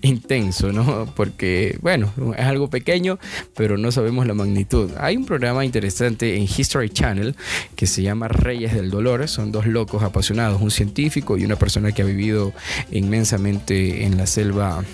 intenso, 0.02 0.72
¿no? 0.72 1.12
Porque, 1.16 1.78
bueno, 1.80 2.12
es 2.36 2.44
algo 2.44 2.68
pequeño, 2.68 3.18
pero 3.56 3.78
no 3.78 3.90
sabemos 3.90 4.26
la 4.26 4.34
magnitud. 4.34 4.90
Hay 4.98 5.16
un 5.16 5.24
programa 5.24 5.64
interesante 5.64 6.36
en 6.36 6.42
History 6.42 6.90
Channel 6.90 7.34
que 7.74 7.86
se 7.86 8.02
llama 8.02 8.28
Reyes 8.28 8.74
del 8.74 8.90
Dolor. 8.90 9.26
Son 9.28 9.50
dos 9.50 9.66
locos 9.66 10.02
apasionados, 10.02 10.60
un 10.60 10.70
científico 10.70 11.38
y 11.38 11.44
una 11.44 11.56
persona 11.56 11.92
que 11.92 12.02
ha 12.02 12.04
vivido 12.04 12.52
inmensamente 12.90 14.04
en 14.04 14.18
la 14.18 14.26
selva 14.26 14.84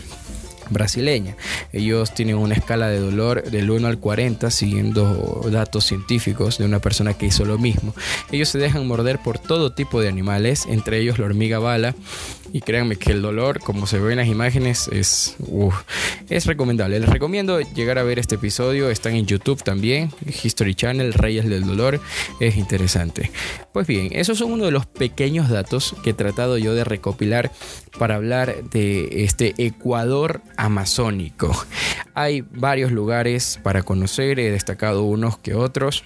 brasileña. 0.71 1.37
Ellos 1.73 2.15
tienen 2.15 2.37
una 2.37 2.55
escala 2.55 2.89
de 2.89 2.99
dolor 2.99 3.43
del 3.43 3.71
1 3.71 3.87
al 3.87 3.99
40 3.99 4.51
siguiendo 4.51 5.43
datos 5.51 5.85
científicos 5.85 6.59
de 6.59 6.65
una 6.65 6.79
persona 6.79 7.15
que 7.15 7.27
hizo 7.27 7.45
lo 7.45 7.59
mismo. 7.59 7.95
Ellos 8.33 8.49
se 8.49 8.59
dejan 8.59 8.87
morder 8.87 9.19
por 9.19 9.39
todo 9.39 9.73
tipo 9.73 10.01
de 10.01 10.09
animales, 10.09 10.67
entre 10.67 10.99
ellos 10.99 11.19
la 11.19 11.27
hormiga 11.27 11.59
bala, 11.59 11.95
y 12.53 12.61
créanme 12.61 12.97
que 12.97 13.13
el 13.13 13.23
dolor, 13.23 13.61
como 13.61 13.87
se 13.87 13.99
ve 13.99 14.13
en 14.13 14.19
las 14.19 14.29
imágenes, 14.29 14.89
es, 14.93 15.37
es 16.29 16.47
recomendable. 16.47 16.99
Les 16.99 17.09
recomiendo 17.09 17.61
llegar 17.61 17.99
a 17.99 18.03
ver 18.03 18.19
este 18.19 18.35
episodio. 18.37 18.91
Están 18.91 19.15
en 19.15 19.27
YouTube 19.27 19.63
también. 19.63 20.11
History 20.27 20.75
Channel, 20.75 21.13
Reyes 21.13 21.49
del 21.49 21.67
Dolor. 21.67 22.01
Es 22.41 22.57
interesante. 22.57 23.31
Pues 23.73 23.87
bien, 23.87 24.09
esos 24.13 24.39
son 24.39 24.53
uno 24.53 24.65
de 24.65 24.71
los 24.71 24.87
pequeños 24.87 25.49
datos 25.49 25.95
que 26.03 26.11
he 26.11 26.15
tratado 26.15 26.59
yo 26.59 26.75
de 26.75 26.85
recopilar 26.85 27.53
para 27.99 28.17
hablar 28.17 28.65
de 28.71 29.25
este 29.25 29.55
Ecuador 29.59 30.41
amazónico. 30.57 31.57
Hay 32.15 32.43
varios 32.43 32.93
lugares 32.93 33.59
para 33.63 33.83
conocer. 33.83 34.41
He 34.41 34.51
destacado 34.51 35.05
unos 35.05 35.39
que 35.39 35.55
otros. 35.55 36.05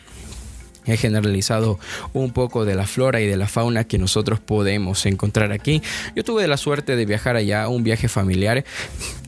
He 0.87 0.97
generalizado 0.97 1.79
un 2.13 2.33
poco 2.33 2.65
de 2.65 2.75
la 2.75 2.87
flora 2.87 3.21
y 3.21 3.27
de 3.27 3.37
la 3.37 3.49
fauna 3.49 3.85
que 3.85 3.99
nosotros 3.99 4.41
podemos 4.41 5.07
encontrar 5.07 5.53
aquí. 5.53 5.83
Yo 6.15 6.25
tuve 6.25 6.47
la 6.47 6.57
suerte 6.57 6.97
de 6.97 7.07
viajar 7.07 7.37
allá, 7.37 7.69
un 7.69 7.85
viaje 7.85 8.09
familiar, 8.09 8.65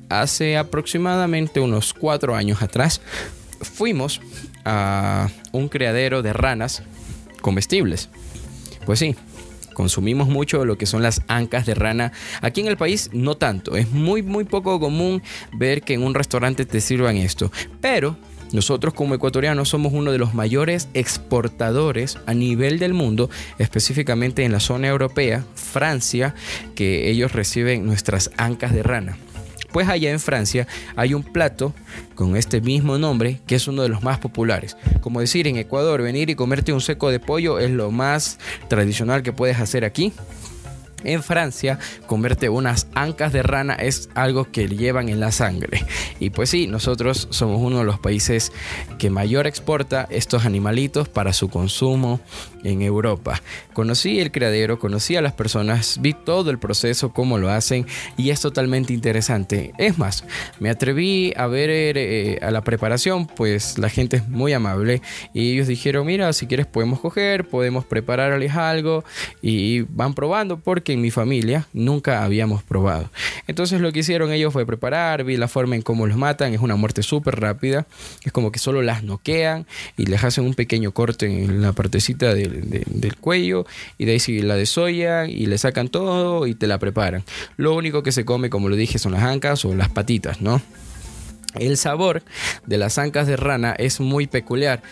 hace 0.09 0.57
aproximadamente 0.57 1.61
unos 1.61 1.95
cuatro 1.95 2.35
años 2.35 2.62
atrás. 2.62 3.01
Fuimos 3.61 4.21
a 4.64 5.29
un 5.53 5.69
criadero 5.69 6.23
de 6.23 6.33
ranas 6.33 6.83
comestibles. 7.40 8.11
Pues 8.85 8.99
sí, 8.99 9.16
consumimos 9.73 10.29
mucho 10.29 10.64
lo 10.64 10.79
que 10.79 10.87
son 10.87 11.03
las 11.03 11.23
ancas 11.29 11.66
de 11.66 11.75
rana. 11.75 12.12
Aquí 12.40 12.61
en 12.61 12.66
el 12.66 12.77
país 12.77 13.11
no 13.12 13.37
tanto, 13.37 13.77
es 13.77 13.90
muy 13.90 14.23
muy 14.23 14.45
poco 14.45 14.81
común 14.81 15.23
ver 15.53 15.83
que 15.83 15.95
en 15.95 16.03
un 16.03 16.14
restaurante 16.14 16.64
te 16.64 16.81
sirvan 16.81 17.16
esto, 17.16 17.53
pero 17.81 18.16
nosotros 18.52 18.94
como 18.94 19.14
ecuatorianos 19.14 19.68
somos 19.68 19.92
uno 19.92 20.12
de 20.12 20.18
los 20.18 20.35
mayores 20.35 20.88
exportadores 20.94 22.18
a 22.26 22.35
nivel 22.35 22.78
del 22.78 22.94
mundo, 22.94 23.30
específicamente 23.59 24.44
en 24.44 24.52
la 24.52 24.61
zona 24.61 24.88
europea, 24.88 25.44
Francia, 25.54 26.35
que 26.74 27.11
ellos 27.11 27.32
reciben 27.32 27.87
nuestras 27.87 28.30
ancas 28.37 28.72
de 28.72 28.82
rana. 28.82 29.16
Pues 29.72 29.88
allá 29.88 30.11
en 30.11 30.20
Francia 30.20 30.66
hay 30.94 31.12
un 31.12 31.22
plato 31.22 31.74
con 32.14 32.37
este 32.37 32.62
mismo 32.62 32.96
nombre 32.96 33.40
que 33.46 33.56
es 33.56 33.68
uno 33.68 33.82
de 33.82 33.90
los 33.90 34.02
más 34.02 34.18
populares. 34.18 34.76
Como 35.02 35.20
decir, 35.20 35.46
en 35.48 35.56
Ecuador 35.56 36.00
venir 36.00 36.30
y 36.30 36.35
comerte 36.35 36.72
un 36.72 36.80
seco 36.80 37.11
de 37.11 37.20
pollo 37.20 37.59
es 37.59 37.70
lo 37.70 37.90
más 37.90 38.38
tradicional 38.68 39.22
que 39.22 39.35
puedes 39.35 39.59
hacer 39.59 39.85
aquí. 39.85 40.14
En 41.04 41.22
Francia, 41.22 41.78
comerte 42.06 42.48
unas 42.48 42.88
ancas 42.94 43.32
de 43.32 43.42
rana 43.42 43.74
es 43.74 44.09
algo 44.14 44.50
que 44.50 44.66
llevan 44.68 45.09
en 45.09 45.20
la 45.20 45.30
sangre. 45.30 45.85
Y 46.18 46.30
pues 46.30 46.50
sí, 46.50 46.66
nosotros 46.66 47.28
somos 47.30 47.61
uno 47.61 47.78
de 47.78 47.85
los 47.85 47.98
países 47.98 48.52
que 48.98 49.11
mayor 49.11 49.46
exporta 49.46 50.06
estos 50.11 50.46
animalitos 50.46 51.09
para 51.09 51.32
su 51.32 51.48
consumo 51.50 52.20
en 52.64 52.82
Europa. 52.82 53.40
Conocí 53.72 54.20
el 54.20 54.32
criadero, 54.32 54.78
conocí 54.78 55.16
a 55.16 55.22
las 55.22 55.32
personas, 55.32 55.98
vi 56.00 56.14
todo 56.14 56.50
el 56.50 56.59
proceso, 56.59 57.12
cómo 57.12 57.38
lo 57.38 57.50
hacen 57.50 57.87
y 58.16 58.30
es 58.30 58.40
totalmente 58.40 58.92
interesante. 58.92 59.72
Es 59.78 59.98
más, 59.98 60.24
me 60.59 60.70
atreví 60.70 61.32
a 61.37 61.46
ver 61.46 61.70
eh, 61.70 62.38
a 62.42 62.50
la 62.50 62.62
preparación, 62.62 63.26
pues 63.26 63.78
la 63.78 63.88
gente 63.88 64.16
es 64.16 64.28
muy 64.28 64.52
amable 64.52 65.02
y 65.32 65.52
ellos 65.52 65.68
dijeron, 65.68 66.06
mira, 66.06 66.32
si 66.32 66.46
quieres 66.46 66.66
podemos 66.66 67.00
coger, 67.00 67.46
podemos 67.46 67.85
prepararles 67.85 68.54
algo 68.54 69.04
y 69.42 69.82
van 69.82 70.14
probando 70.14 70.59
porque 70.59 70.86
en 70.92 71.01
mi 71.01 71.11
familia 71.11 71.66
nunca 71.72 72.25
habíamos 72.25 72.62
probado. 72.62 73.11
Entonces 73.46 73.81
lo 73.81 73.92
que 73.92 74.01
hicieron 74.01 74.33
ellos 74.33 74.53
fue 74.53 74.66
preparar, 74.66 75.25
vi 75.25 75.37
la 75.37 75.49
forma 75.49 75.77
en 75.77 75.83
cómo 75.83 76.07
los 76.07 76.16
matan, 76.16 76.55
es 76.55 76.61
una 76.61 76.77
muerte 76.77 77.03
súper 77.03 77.40
rápida, 77.40 77.87
es 78.25 78.33
como 78.33 78.53
que 78.53 78.59
solo 78.59 78.83
las 78.83 79.03
noquean 79.03 79.66
y 79.96 80.07
les 80.07 80.25
hacen 80.25 80.44
un 80.44 80.55
pequeño 80.55 80.92
corte 80.92 81.27
en 81.27 81.62
la 81.62 81.72
partecita 81.72 82.35
del 82.35 82.57
del 82.87 83.16
cuello 83.16 83.66
y 83.99 84.05
de 84.05 84.12
ahí 84.12 84.20
sí 84.20 84.40
la 84.40 84.57
desollan 84.57 85.31
y 85.31 85.46
le 85.46 85.59
sacan 85.59 85.88
todo 85.88 86.46
y 86.46 86.55
te 86.55 86.66
la 86.66 86.79
preparan. 86.79 87.25
Lo 87.57 87.75
único 87.75 88.03
que 88.03 88.12
se 88.12 88.25
come, 88.25 88.51
como 88.51 88.68
lo 88.68 88.77
dije, 88.77 88.99
son 88.99 89.12
las 89.12 89.22
ancas 89.22 89.64
o 89.64 89.75
las 89.75 89.88
patitas, 89.88 90.40
¿no? 90.40 90.61
El 91.55 91.77
sabor 91.77 92.22
de 92.66 92.79
las 92.79 92.99
ancas 92.99 93.27
de 93.27 93.37
rana 93.37 93.75
es 93.79 94.01
muy 94.01 94.27
peculiar 94.27 94.83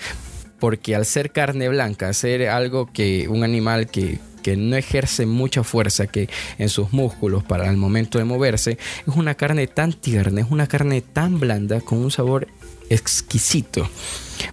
porque 0.59 0.95
al 0.95 1.05
ser 1.05 1.31
carne 1.31 1.69
blanca, 1.69 2.13
ser 2.15 2.49
algo 2.49 2.91
que 2.91 3.29
un 3.29 3.45
animal 3.45 3.89
que 3.89 4.19
que 4.45 4.59
no 4.59 4.77
ejerce 4.77 5.25
mucha 5.25 5.65
fuerza 5.65 6.07
que 6.07 6.29
en 6.59 6.69
sus 6.69 6.93
músculos 6.93 7.43
para 7.43 7.71
el 7.71 7.79
momento 7.79 8.19
de 8.19 8.25
moverse, 8.25 8.73
es 9.07 9.17
una 9.17 9.35
carne 9.35 9.67
tan 9.67 9.95
tierna, 9.95 10.43
es 10.43 10.51
una 10.51 10.67
carne 10.67 11.01
tan 11.01 11.41
blanda 11.41 11.81
con 11.81 11.99
un 11.99 12.11
sabor 12.11 12.47
exquisito. 12.91 13.89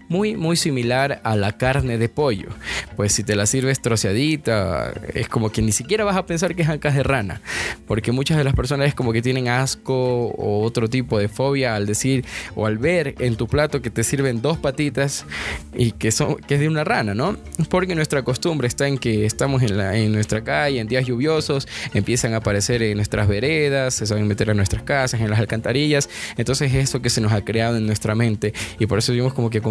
Muy, 0.10 0.36
muy 0.36 0.56
similar 0.56 1.22
a 1.24 1.36
la 1.36 1.58
carne 1.58 1.98
de 1.98 2.10
pollo. 2.10 2.50
Pues 2.96 3.14
si 3.14 3.24
te 3.24 3.36
la 3.36 3.46
sirves 3.46 3.82
troceadita, 3.82 4.94
es 5.14 5.28
como 5.28 5.52
que 5.52 5.62
ni 5.62 5.72
siquiera 5.72 6.04
vas 6.04 6.18
a 6.18 6.26
pensar 6.26 6.56
que 6.56 6.64
es 6.64 6.70
ancas 6.70 6.96
de 6.96 7.04
rana. 7.04 7.42
Porque 7.88 8.12
muchas 8.12 8.38
de 8.38 8.44
las 8.44 8.54
personas 8.54 8.88
es 8.88 8.96
como 8.96 9.14
que 9.14 9.22
tienen 9.22 9.48
asco 9.48 10.28
o 10.28 10.64
otro 10.64 10.90
tipo 10.90 11.18
de 11.20 11.28
fobia 11.28 11.76
al 11.76 11.86
decir 11.86 12.26
o 12.56 12.66
al 12.66 12.78
ver 12.78 13.16
en 13.20 13.36
tu 13.36 13.48
plato 13.48 13.82
que 13.82 13.90
te 13.90 14.04
sirven 14.04 14.42
dos 14.42 14.58
patitas 14.58 15.26
y 15.74 15.92
que, 15.92 16.12
son, 16.12 16.36
que 16.36 16.56
es 16.56 16.60
de 16.60 16.68
una 16.68 16.84
rana, 16.84 17.14
¿no? 17.14 17.38
Porque 17.70 17.96
nuestra 17.96 18.24
costumbre 18.24 18.68
está 18.68 18.88
en 18.88 18.98
que 18.98 19.26
estamos 19.26 19.62
en, 19.64 20.12
nuestra 20.12 20.44
calle, 20.44 20.80
en 20.80 20.88
días 20.88 21.06
lluviosos, 21.06 21.68
empiezan 21.94 22.34
a 22.34 22.38
aparecer 22.38 22.82
en 22.84 22.98
nuestras 22.98 23.28
veredas, 23.28 23.94
se 23.94 24.06
saben 24.06 24.28
meter 24.28 24.50
en 24.50 24.58
nuestras 24.58 24.84
casas, 24.84 25.22
en 25.22 25.30
las 25.30 25.40
alcantarillas. 25.40 26.10
Entonces 26.38 26.74
es 26.74 26.84
eso 26.84 27.02
que 27.02 27.10
se 27.10 27.22
nos 27.22 27.32
ha 27.32 27.44
creado 27.44 27.78
en 27.78 27.86
nuestra 27.86 28.16
mente 28.16 28.54
y 28.80 28.86
por 28.86 29.00
eso 29.00 29.14
vimos 29.14 29.34
como 29.34 29.50
que 29.50 29.62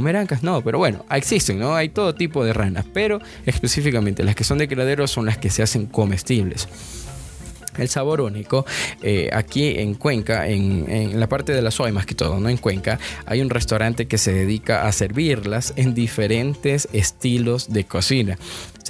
no, 0.42 0.62
pero 0.62 0.78
bueno, 0.78 1.04
existen, 1.10 1.58
¿no? 1.58 1.74
Hay 1.74 1.90
todo 1.90 2.14
tipo 2.14 2.44
de 2.44 2.52
ranas, 2.52 2.84
pero 2.92 3.20
específicamente 3.46 4.22
las 4.22 4.34
que 4.34 4.44
son 4.44 4.58
de 4.58 4.68
criadero 4.68 5.06
son 5.06 5.26
las 5.26 5.38
que 5.38 5.50
se 5.50 5.62
hacen 5.62 5.86
comestibles 5.86 6.68
el 7.78 7.88
sabor 7.88 8.20
único. 8.20 8.66
Eh, 9.02 9.30
aquí 9.32 9.78
en 9.78 9.94
Cuenca, 9.94 10.46
en, 10.46 10.90
en, 10.90 11.20
la 11.20 11.28
parte 11.28 11.52
de 11.52 11.62
la 11.62 11.70
soy 11.70 11.92
más 11.92 12.06
que 12.06 12.14
todo, 12.14 12.38
¿no? 12.40 12.48
En 12.48 12.58
Cuenca, 12.58 12.98
hay 13.26 13.40
un 13.40 13.50
restaurante 13.50 14.06
que 14.06 14.18
se 14.18 14.32
dedica 14.32 14.86
a 14.86 14.92
servirlas 14.92 15.72
en 15.76 15.94
diferentes 15.94 16.88
estilos 16.92 17.72
de 17.72 17.84
cocina. 17.84 18.38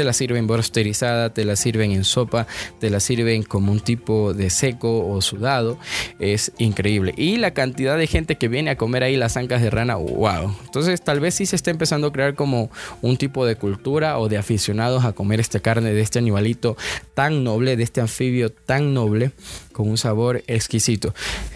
Te 0.01 0.05
la 0.05 0.15
sirven 0.15 0.47
brosterizada, 0.47 1.29
te 1.29 1.45
la 1.45 1.57
sirven 1.57 1.91
en 1.93 2.05
sopa, 2.05 2.47
te 2.79 2.89
la 2.89 3.01
sirven 3.01 3.43
como 3.43 3.71
un 3.71 3.81
tipo 3.81 4.33
de 4.33 4.49
seco 4.49 5.07
o 5.07 5.21
sudado. 5.21 5.77
Es 6.19 6.53
increíble. 6.57 7.13
Y 7.19 7.37
la 7.37 7.51
cantidad 7.51 7.99
de 7.99 8.07
gente 8.07 8.37
que 8.37 8.49
viene 8.49 8.71
a 8.71 8.79
comer 8.79 9.03
ahí 9.03 9.19
las 9.19 9.37
ancas 9.37 9.61
de 9.61 9.69
rana, 9.69 9.97
wow. 9.97 10.57
Entonces 10.65 11.03
tal 11.03 11.21
vez 11.21 11.35
sí 11.35 11.45
se 11.45 11.55
está 11.55 11.71
empezando 11.71 12.07
a 12.07 12.13
crear 12.15 12.35
como 12.35 12.71
un 13.03 13.19
tipo 13.19 13.45
de 13.45 13.57
cultura 13.57 14.19
o 14.19 14.31
de 14.31 14.39
aficionados 14.39 15.05
a 15.05 15.13
comer 15.13 15.39
esta 15.39 15.61
carne 15.61 15.93
de 15.93 16.01
este 16.01 16.19
animalito 16.19 16.79
tan 17.13 17.45
noble, 17.45 17.77
de 17.77 17.83
este 17.83 18.01
anfibio 18.01 18.51
tan 18.51 18.95
noble, 18.95 19.33
con 19.73 19.87
un 19.87 19.99
sabor 19.99 20.43
exquisito. 20.47 21.13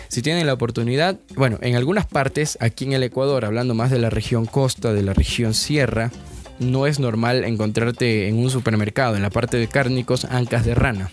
Si 0.09 0.21
tienen 0.21 0.47
la 0.47 0.53
oportunidad, 0.53 1.19
bueno, 1.35 1.59
en 1.63 1.77
algunas 1.77 2.05
partes, 2.05 2.59
aquí 2.61 2.85
en 2.85 2.93
el 2.93 3.05
Ecuador, 3.05 3.47
hablando 3.47 3.75
más 3.75 3.91
de 3.91 4.01
la 4.01 4.11
región 4.11 4.45
costa, 4.45 4.93
de 4.93 5.03
la 5.03 5.15
región 5.15 5.55
sierra, 5.55 6.13
no 6.59 6.87
es 6.87 6.99
normal 6.99 7.45
encontrarte 7.45 8.29
en 8.29 8.39
un 8.39 8.51
supermercado, 8.51 9.17
en 9.17 9.23
la 9.23 9.31
parte 9.31 9.57
de 9.57 9.69
cárnicos, 9.69 10.25
ancas 10.25 10.65
de 10.65 10.75
rana. 10.75 11.11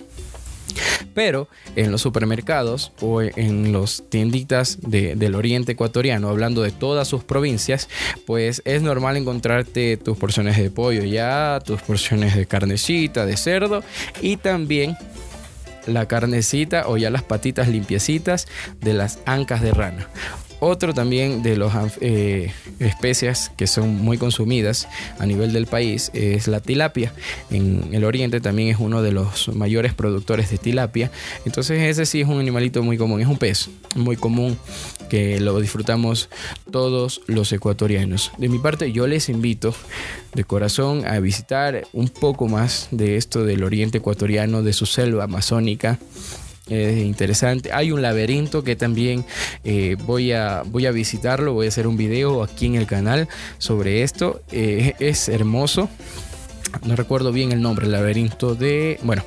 Pero 1.14 1.50
en 1.76 1.92
los 1.92 2.02
supermercados 2.02 2.94
o 3.02 3.22
en 3.22 3.74
los 3.74 4.10
tienditas 4.10 4.78
del 4.82 5.36
oriente 5.36 5.74
ecuatoriano, 5.74 6.30
hablando 6.30 6.62
de 6.62 6.72
todas 6.72 7.08
sus 7.08 7.24
provincias, 7.24 7.90
pues 8.26 8.62
es 8.64 8.82
normal 8.82 9.18
encontrarte 9.18 9.98
tus 9.98 10.18
porciones 10.18 10.58
de 10.58 10.70
pollo 10.70 11.04
ya, 11.04 11.60
tus 11.66 11.82
porciones 11.82 12.36
de 12.36 12.46
carnecita, 12.46 13.26
de 13.26 13.36
cerdo 13.36 13.84
y 14.22 14.38
también 14.38 14.96
la 15.86 16.08
carnecita 16.08 16.88
o 16.88 16.96
ya 16.96 17.10
las 17.10 17.24
patitas 17.24 17.68
limpiecitas 17.68 18.48
de 18.80 18.94
las 18.94 19.20
ancas 19.26 19.62
de 19.62 19.72
rana. 19.72 20.08
Otro 20.64 20.94
también 20.94 21.42
de 21.42 21.58
las 21.58 21.98
eh, 22.02 22.52
especies 22.78 23.52
que 23.58 23.66
son 23.66 23.96
muy 23.96 24.20
consumidas 24.20 24.88
a 25.18 25.26
nivel 25.26 25.54
del 25.54 25.66
país 25.66 26.12
es 26.14 26.48
la 26.48 26.60
tilapia. 26.60 27.12
En 27.50 27.90
el 27.92 28.04
oriente 28.04 28.42
también 28.42 28.68
es 28.70 28.78
uno 28.78 29.02
de 29.02 29.12
los 29.12 29.48
mayores 29.56 29.96
productores 29.96 30.52
de 30.52 30.60
tilapia. 30.60 31.10
Entonces 31.46 31.82
ese 31.82 32.06
sí 32.06 32.22
es 32.22 32.28
un 32.28 32.40
animalito 32.40 32.84
muy 32.84 32.96
común, 32.96 33.22
es 33.22 33.28
un 33.28 33.40
pez 33.40 33.72
muy 33.96 34.18
común 34.18 34.56
que 35.10 35.40
lo 35.40 35.60
disfrutamos 35.60 36.30
todos 36.70 37.22
los 37.26 37.52
ecuatorianos. 37.52 38.32
De 38.38 38.48
mi 38.48 38.60
parte 38.60 38.92
yo 38.92 39.08
les 39.08 39.30
invito 39.30 39.74
de 40.36 40.44
corazón 40.44 41.08
a 41.08 41.20
visitar 41.20 41.88
un 41.92 42.08
poco 42.08 42.48
más 42.48 42.88
de 42.92 43.18
esto 43.18 43.46
del 43.46 43.64
oriente 43.64 43.98
ecuatoriano, 43.98 44.62
de 44.62 44.74
su 44.74 44.86
selva 44.86 45.24
amazónica 45.24 45.98
es 46.72 46.98
interesante. 46.98 47.72
Hay 47.74 47.92
un 47.92 48.02
laberinto 48.02 48.64
que 48.64 48.76
también 48.76 49.26
eh, 49.64 49.98
voy, 50.06 50.32
a, 50.32 50.64
voy 50.66 50.86
a 50.86 50.92
visitarlo, 50.92 51.54
voy 51.54 51.66
a 51.66 51.70
hacer 51.70 51.88
un 51.88 51.98
video 51.98 52.44
aquí 52.44 52.66
en 52.66 52.76
el 52.76 52.88
canal 52.88 53.28
sobre 53.58 54.04
esto. 54.04 54.42
Eh, 54.52 54.94
es 55.00 55.30
hermoso. 55.30 55.90
No 56.86 56.96
recuerdo 56.96 57.34
bien 57.34 57.52
el 57.52 57.62
nombre, 57.62 57.86
el 57.86 57.92
laberinto 57.92 58.56
de... 58.56 58.98
Bueno, 59.04 59.24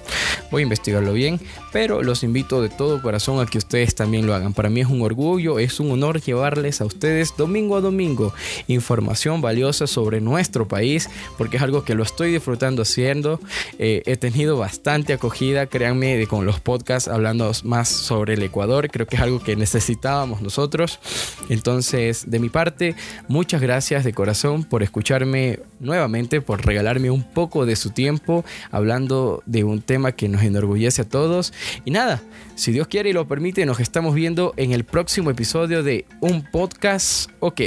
voy 0.50 0.62
a 0.62 0.64
investigarlo 0.64 1.12
bien, 1.12 1.38
pero 1.74 2.04
los 2.04 2.22
invito 2.22 2.62
de 2.62 2.68
todo 2.68 3.02
corazón 3.02 3.40
a 3.40 3.46
que 3.46 3.58
ustedes 3.58 3.96
también 3.96 4.28
lo 4.28 4.34
hagan. 4.36 4.52
Para 4.52 4.70
mí 4.70 4.80
es 4.80 4.86
un 4.86 5.02
orgullo, 5.02 5.58
es 5.58 5.80
un 5.80 5.90
honor 5.90 6.20
llevarles 6.20 6.80
a 6.80 6.84
ustedes 6.84 7.34
domingo 7.36 7.76
a 7.76 7.80
domingo 7.80 8.32
información 8.68 9.40
valiosa 9.40 9.88
sobre 9.88 10.20
nuestro 10.20 10.68
país, 10.68 11.10
porque 11.36 11.56
es 11.56 11.64
algo 11.64 11.84
que 11.84 11.96
lo 11.96 12.04
estoy 12.04 12.30
disfrutando 12.30 12.82
haciendo. 12.82 13.40
Eh, 13.80 14.04
he 14.06 14.16
tenido 14.16 14.56
bastante 14.56 15.14
acogida, 15.14 15.66
créanme, 15.66 16.24
con 16.28 16.46
los 16.46 16.60
podcasts 16.60 17.08
hablando 17.08 17.50
más 17.64 17.88
sobre 17.88 18.34
el 18.34 18.42
Ecuador. 18.44 18.88
Creo 18.88 19.08
que 19.08 19.16
es 19.16 19.22
algo 19.22 19.42
que 19.42 19.56
necesitábamos 19.56 20.42
nosotros. 20.42 21.00
Entonces, 21.48 22.30
de 22.30 22.38
mi 22.38 22.50
parte, 22.50 22.94
muchas 23.26 23.60
gracias 23.60 24.04
de 24.04 24.12
corazón 24.12 24.62
por 24.62 24.84
escucharme 24.84 25.58
nuevamente, 25.80 26.40
por 26.40 26.64
regalarme 26.64 27.10
un 27.10 27.24
poco 27.24 27.66
de 27.66 27.74
su 27.74 27.90
tiempo 27.90 28.44
hablando 28.70 29.42
de 29.44 29.64
un 29.64 29.82
tema 29.82 30.12
que 30.12 30.28
nos 30.28 30.44
enorgullece 30.44 31.02
a 31.02 31.08
todos. 31.08 31.52
Y 31.84 31.90
nada, 31.90 32.22
si 32.54 32.72
Dios 32.72 32.88
quiere 32.88 33.10
y 33.10 33.12
lo 33.12 33.26
permite, 33.26 33.66
nos 33.66 33.80
estamos 33.80 34.14
viendo 34.14 34.54
en 34.56 34.72
el 34.72 34.84
próximo 34.84 35.30
episodio 35.30 35.82
de 35.82 36.06
un 36.20 36.44
podcast. 36.50 37.30
Ok, 37.40 37.60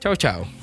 chao, 0.00 0.16
chao. 0.16 0.57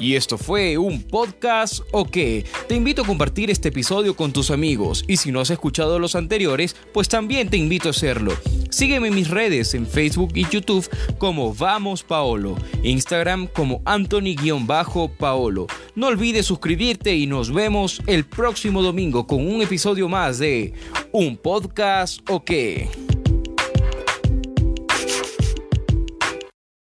Y 0.00 0.14
esto 0.14 0.38
fue 0.38 0.78
un 0.78 1.02
podcast 1.02 1.80
o 1.92 2.04
qué. 2.04 2.44
Te 2.68 2.76
invito 2.76 3.02
a 3.02 3.06
compartir 3.06 3.50
este 3.50 3.68
episodio 3.68 4.14
con 4.14 4.32
tus 4.32 4.50
amigos 4.50 5.04
y 5.08 5.16
si 5.16 5.32
no 5.32 5.40
has 5.40 5.50
escuchado 5.50 5.98
los 5.98 6.14
anteriores, 6.14 6.76
pues 6.92 7.08
también 7.08 7.50
te 7.50 7.56
invito 7.56 7.88
a 7.88 7.90
hacerlo. 7.90 8.32
Sígueme 8.70 9.08
en 9.08 9.14
mis 9.14 9.28
redes 9.28 9.74
en 9.74 9.86
Facebook 9.86 10.32
y 10.34 10.46
YouTube 10.48 10.88
como 11.18 11.54
Vamos 11.54 12.02
Paolo, 12.02 12.56
Instagram 12.82 13.48
como 13.48 13.82
Anthony-Paolo. 13.84 15.66
No 15.94 16.06
olvides 16.06 16.46
suscribirte 16.46 17.16
y 17.16 17.26
nos 17.26 17.52
vemos 17.52 18.00
el 18.06 18.24
próximo 18.24 18.82
domingo 18.82 19.26
con 19.26 19.46
un 19.46 19.62
episodio 19.62 20.08
más 20.08 20.38
de 20.38 20.74
Un 21.12 21.36
podcast 21.36 22.20
o 22.30 22.44
qué. 22.44 23.17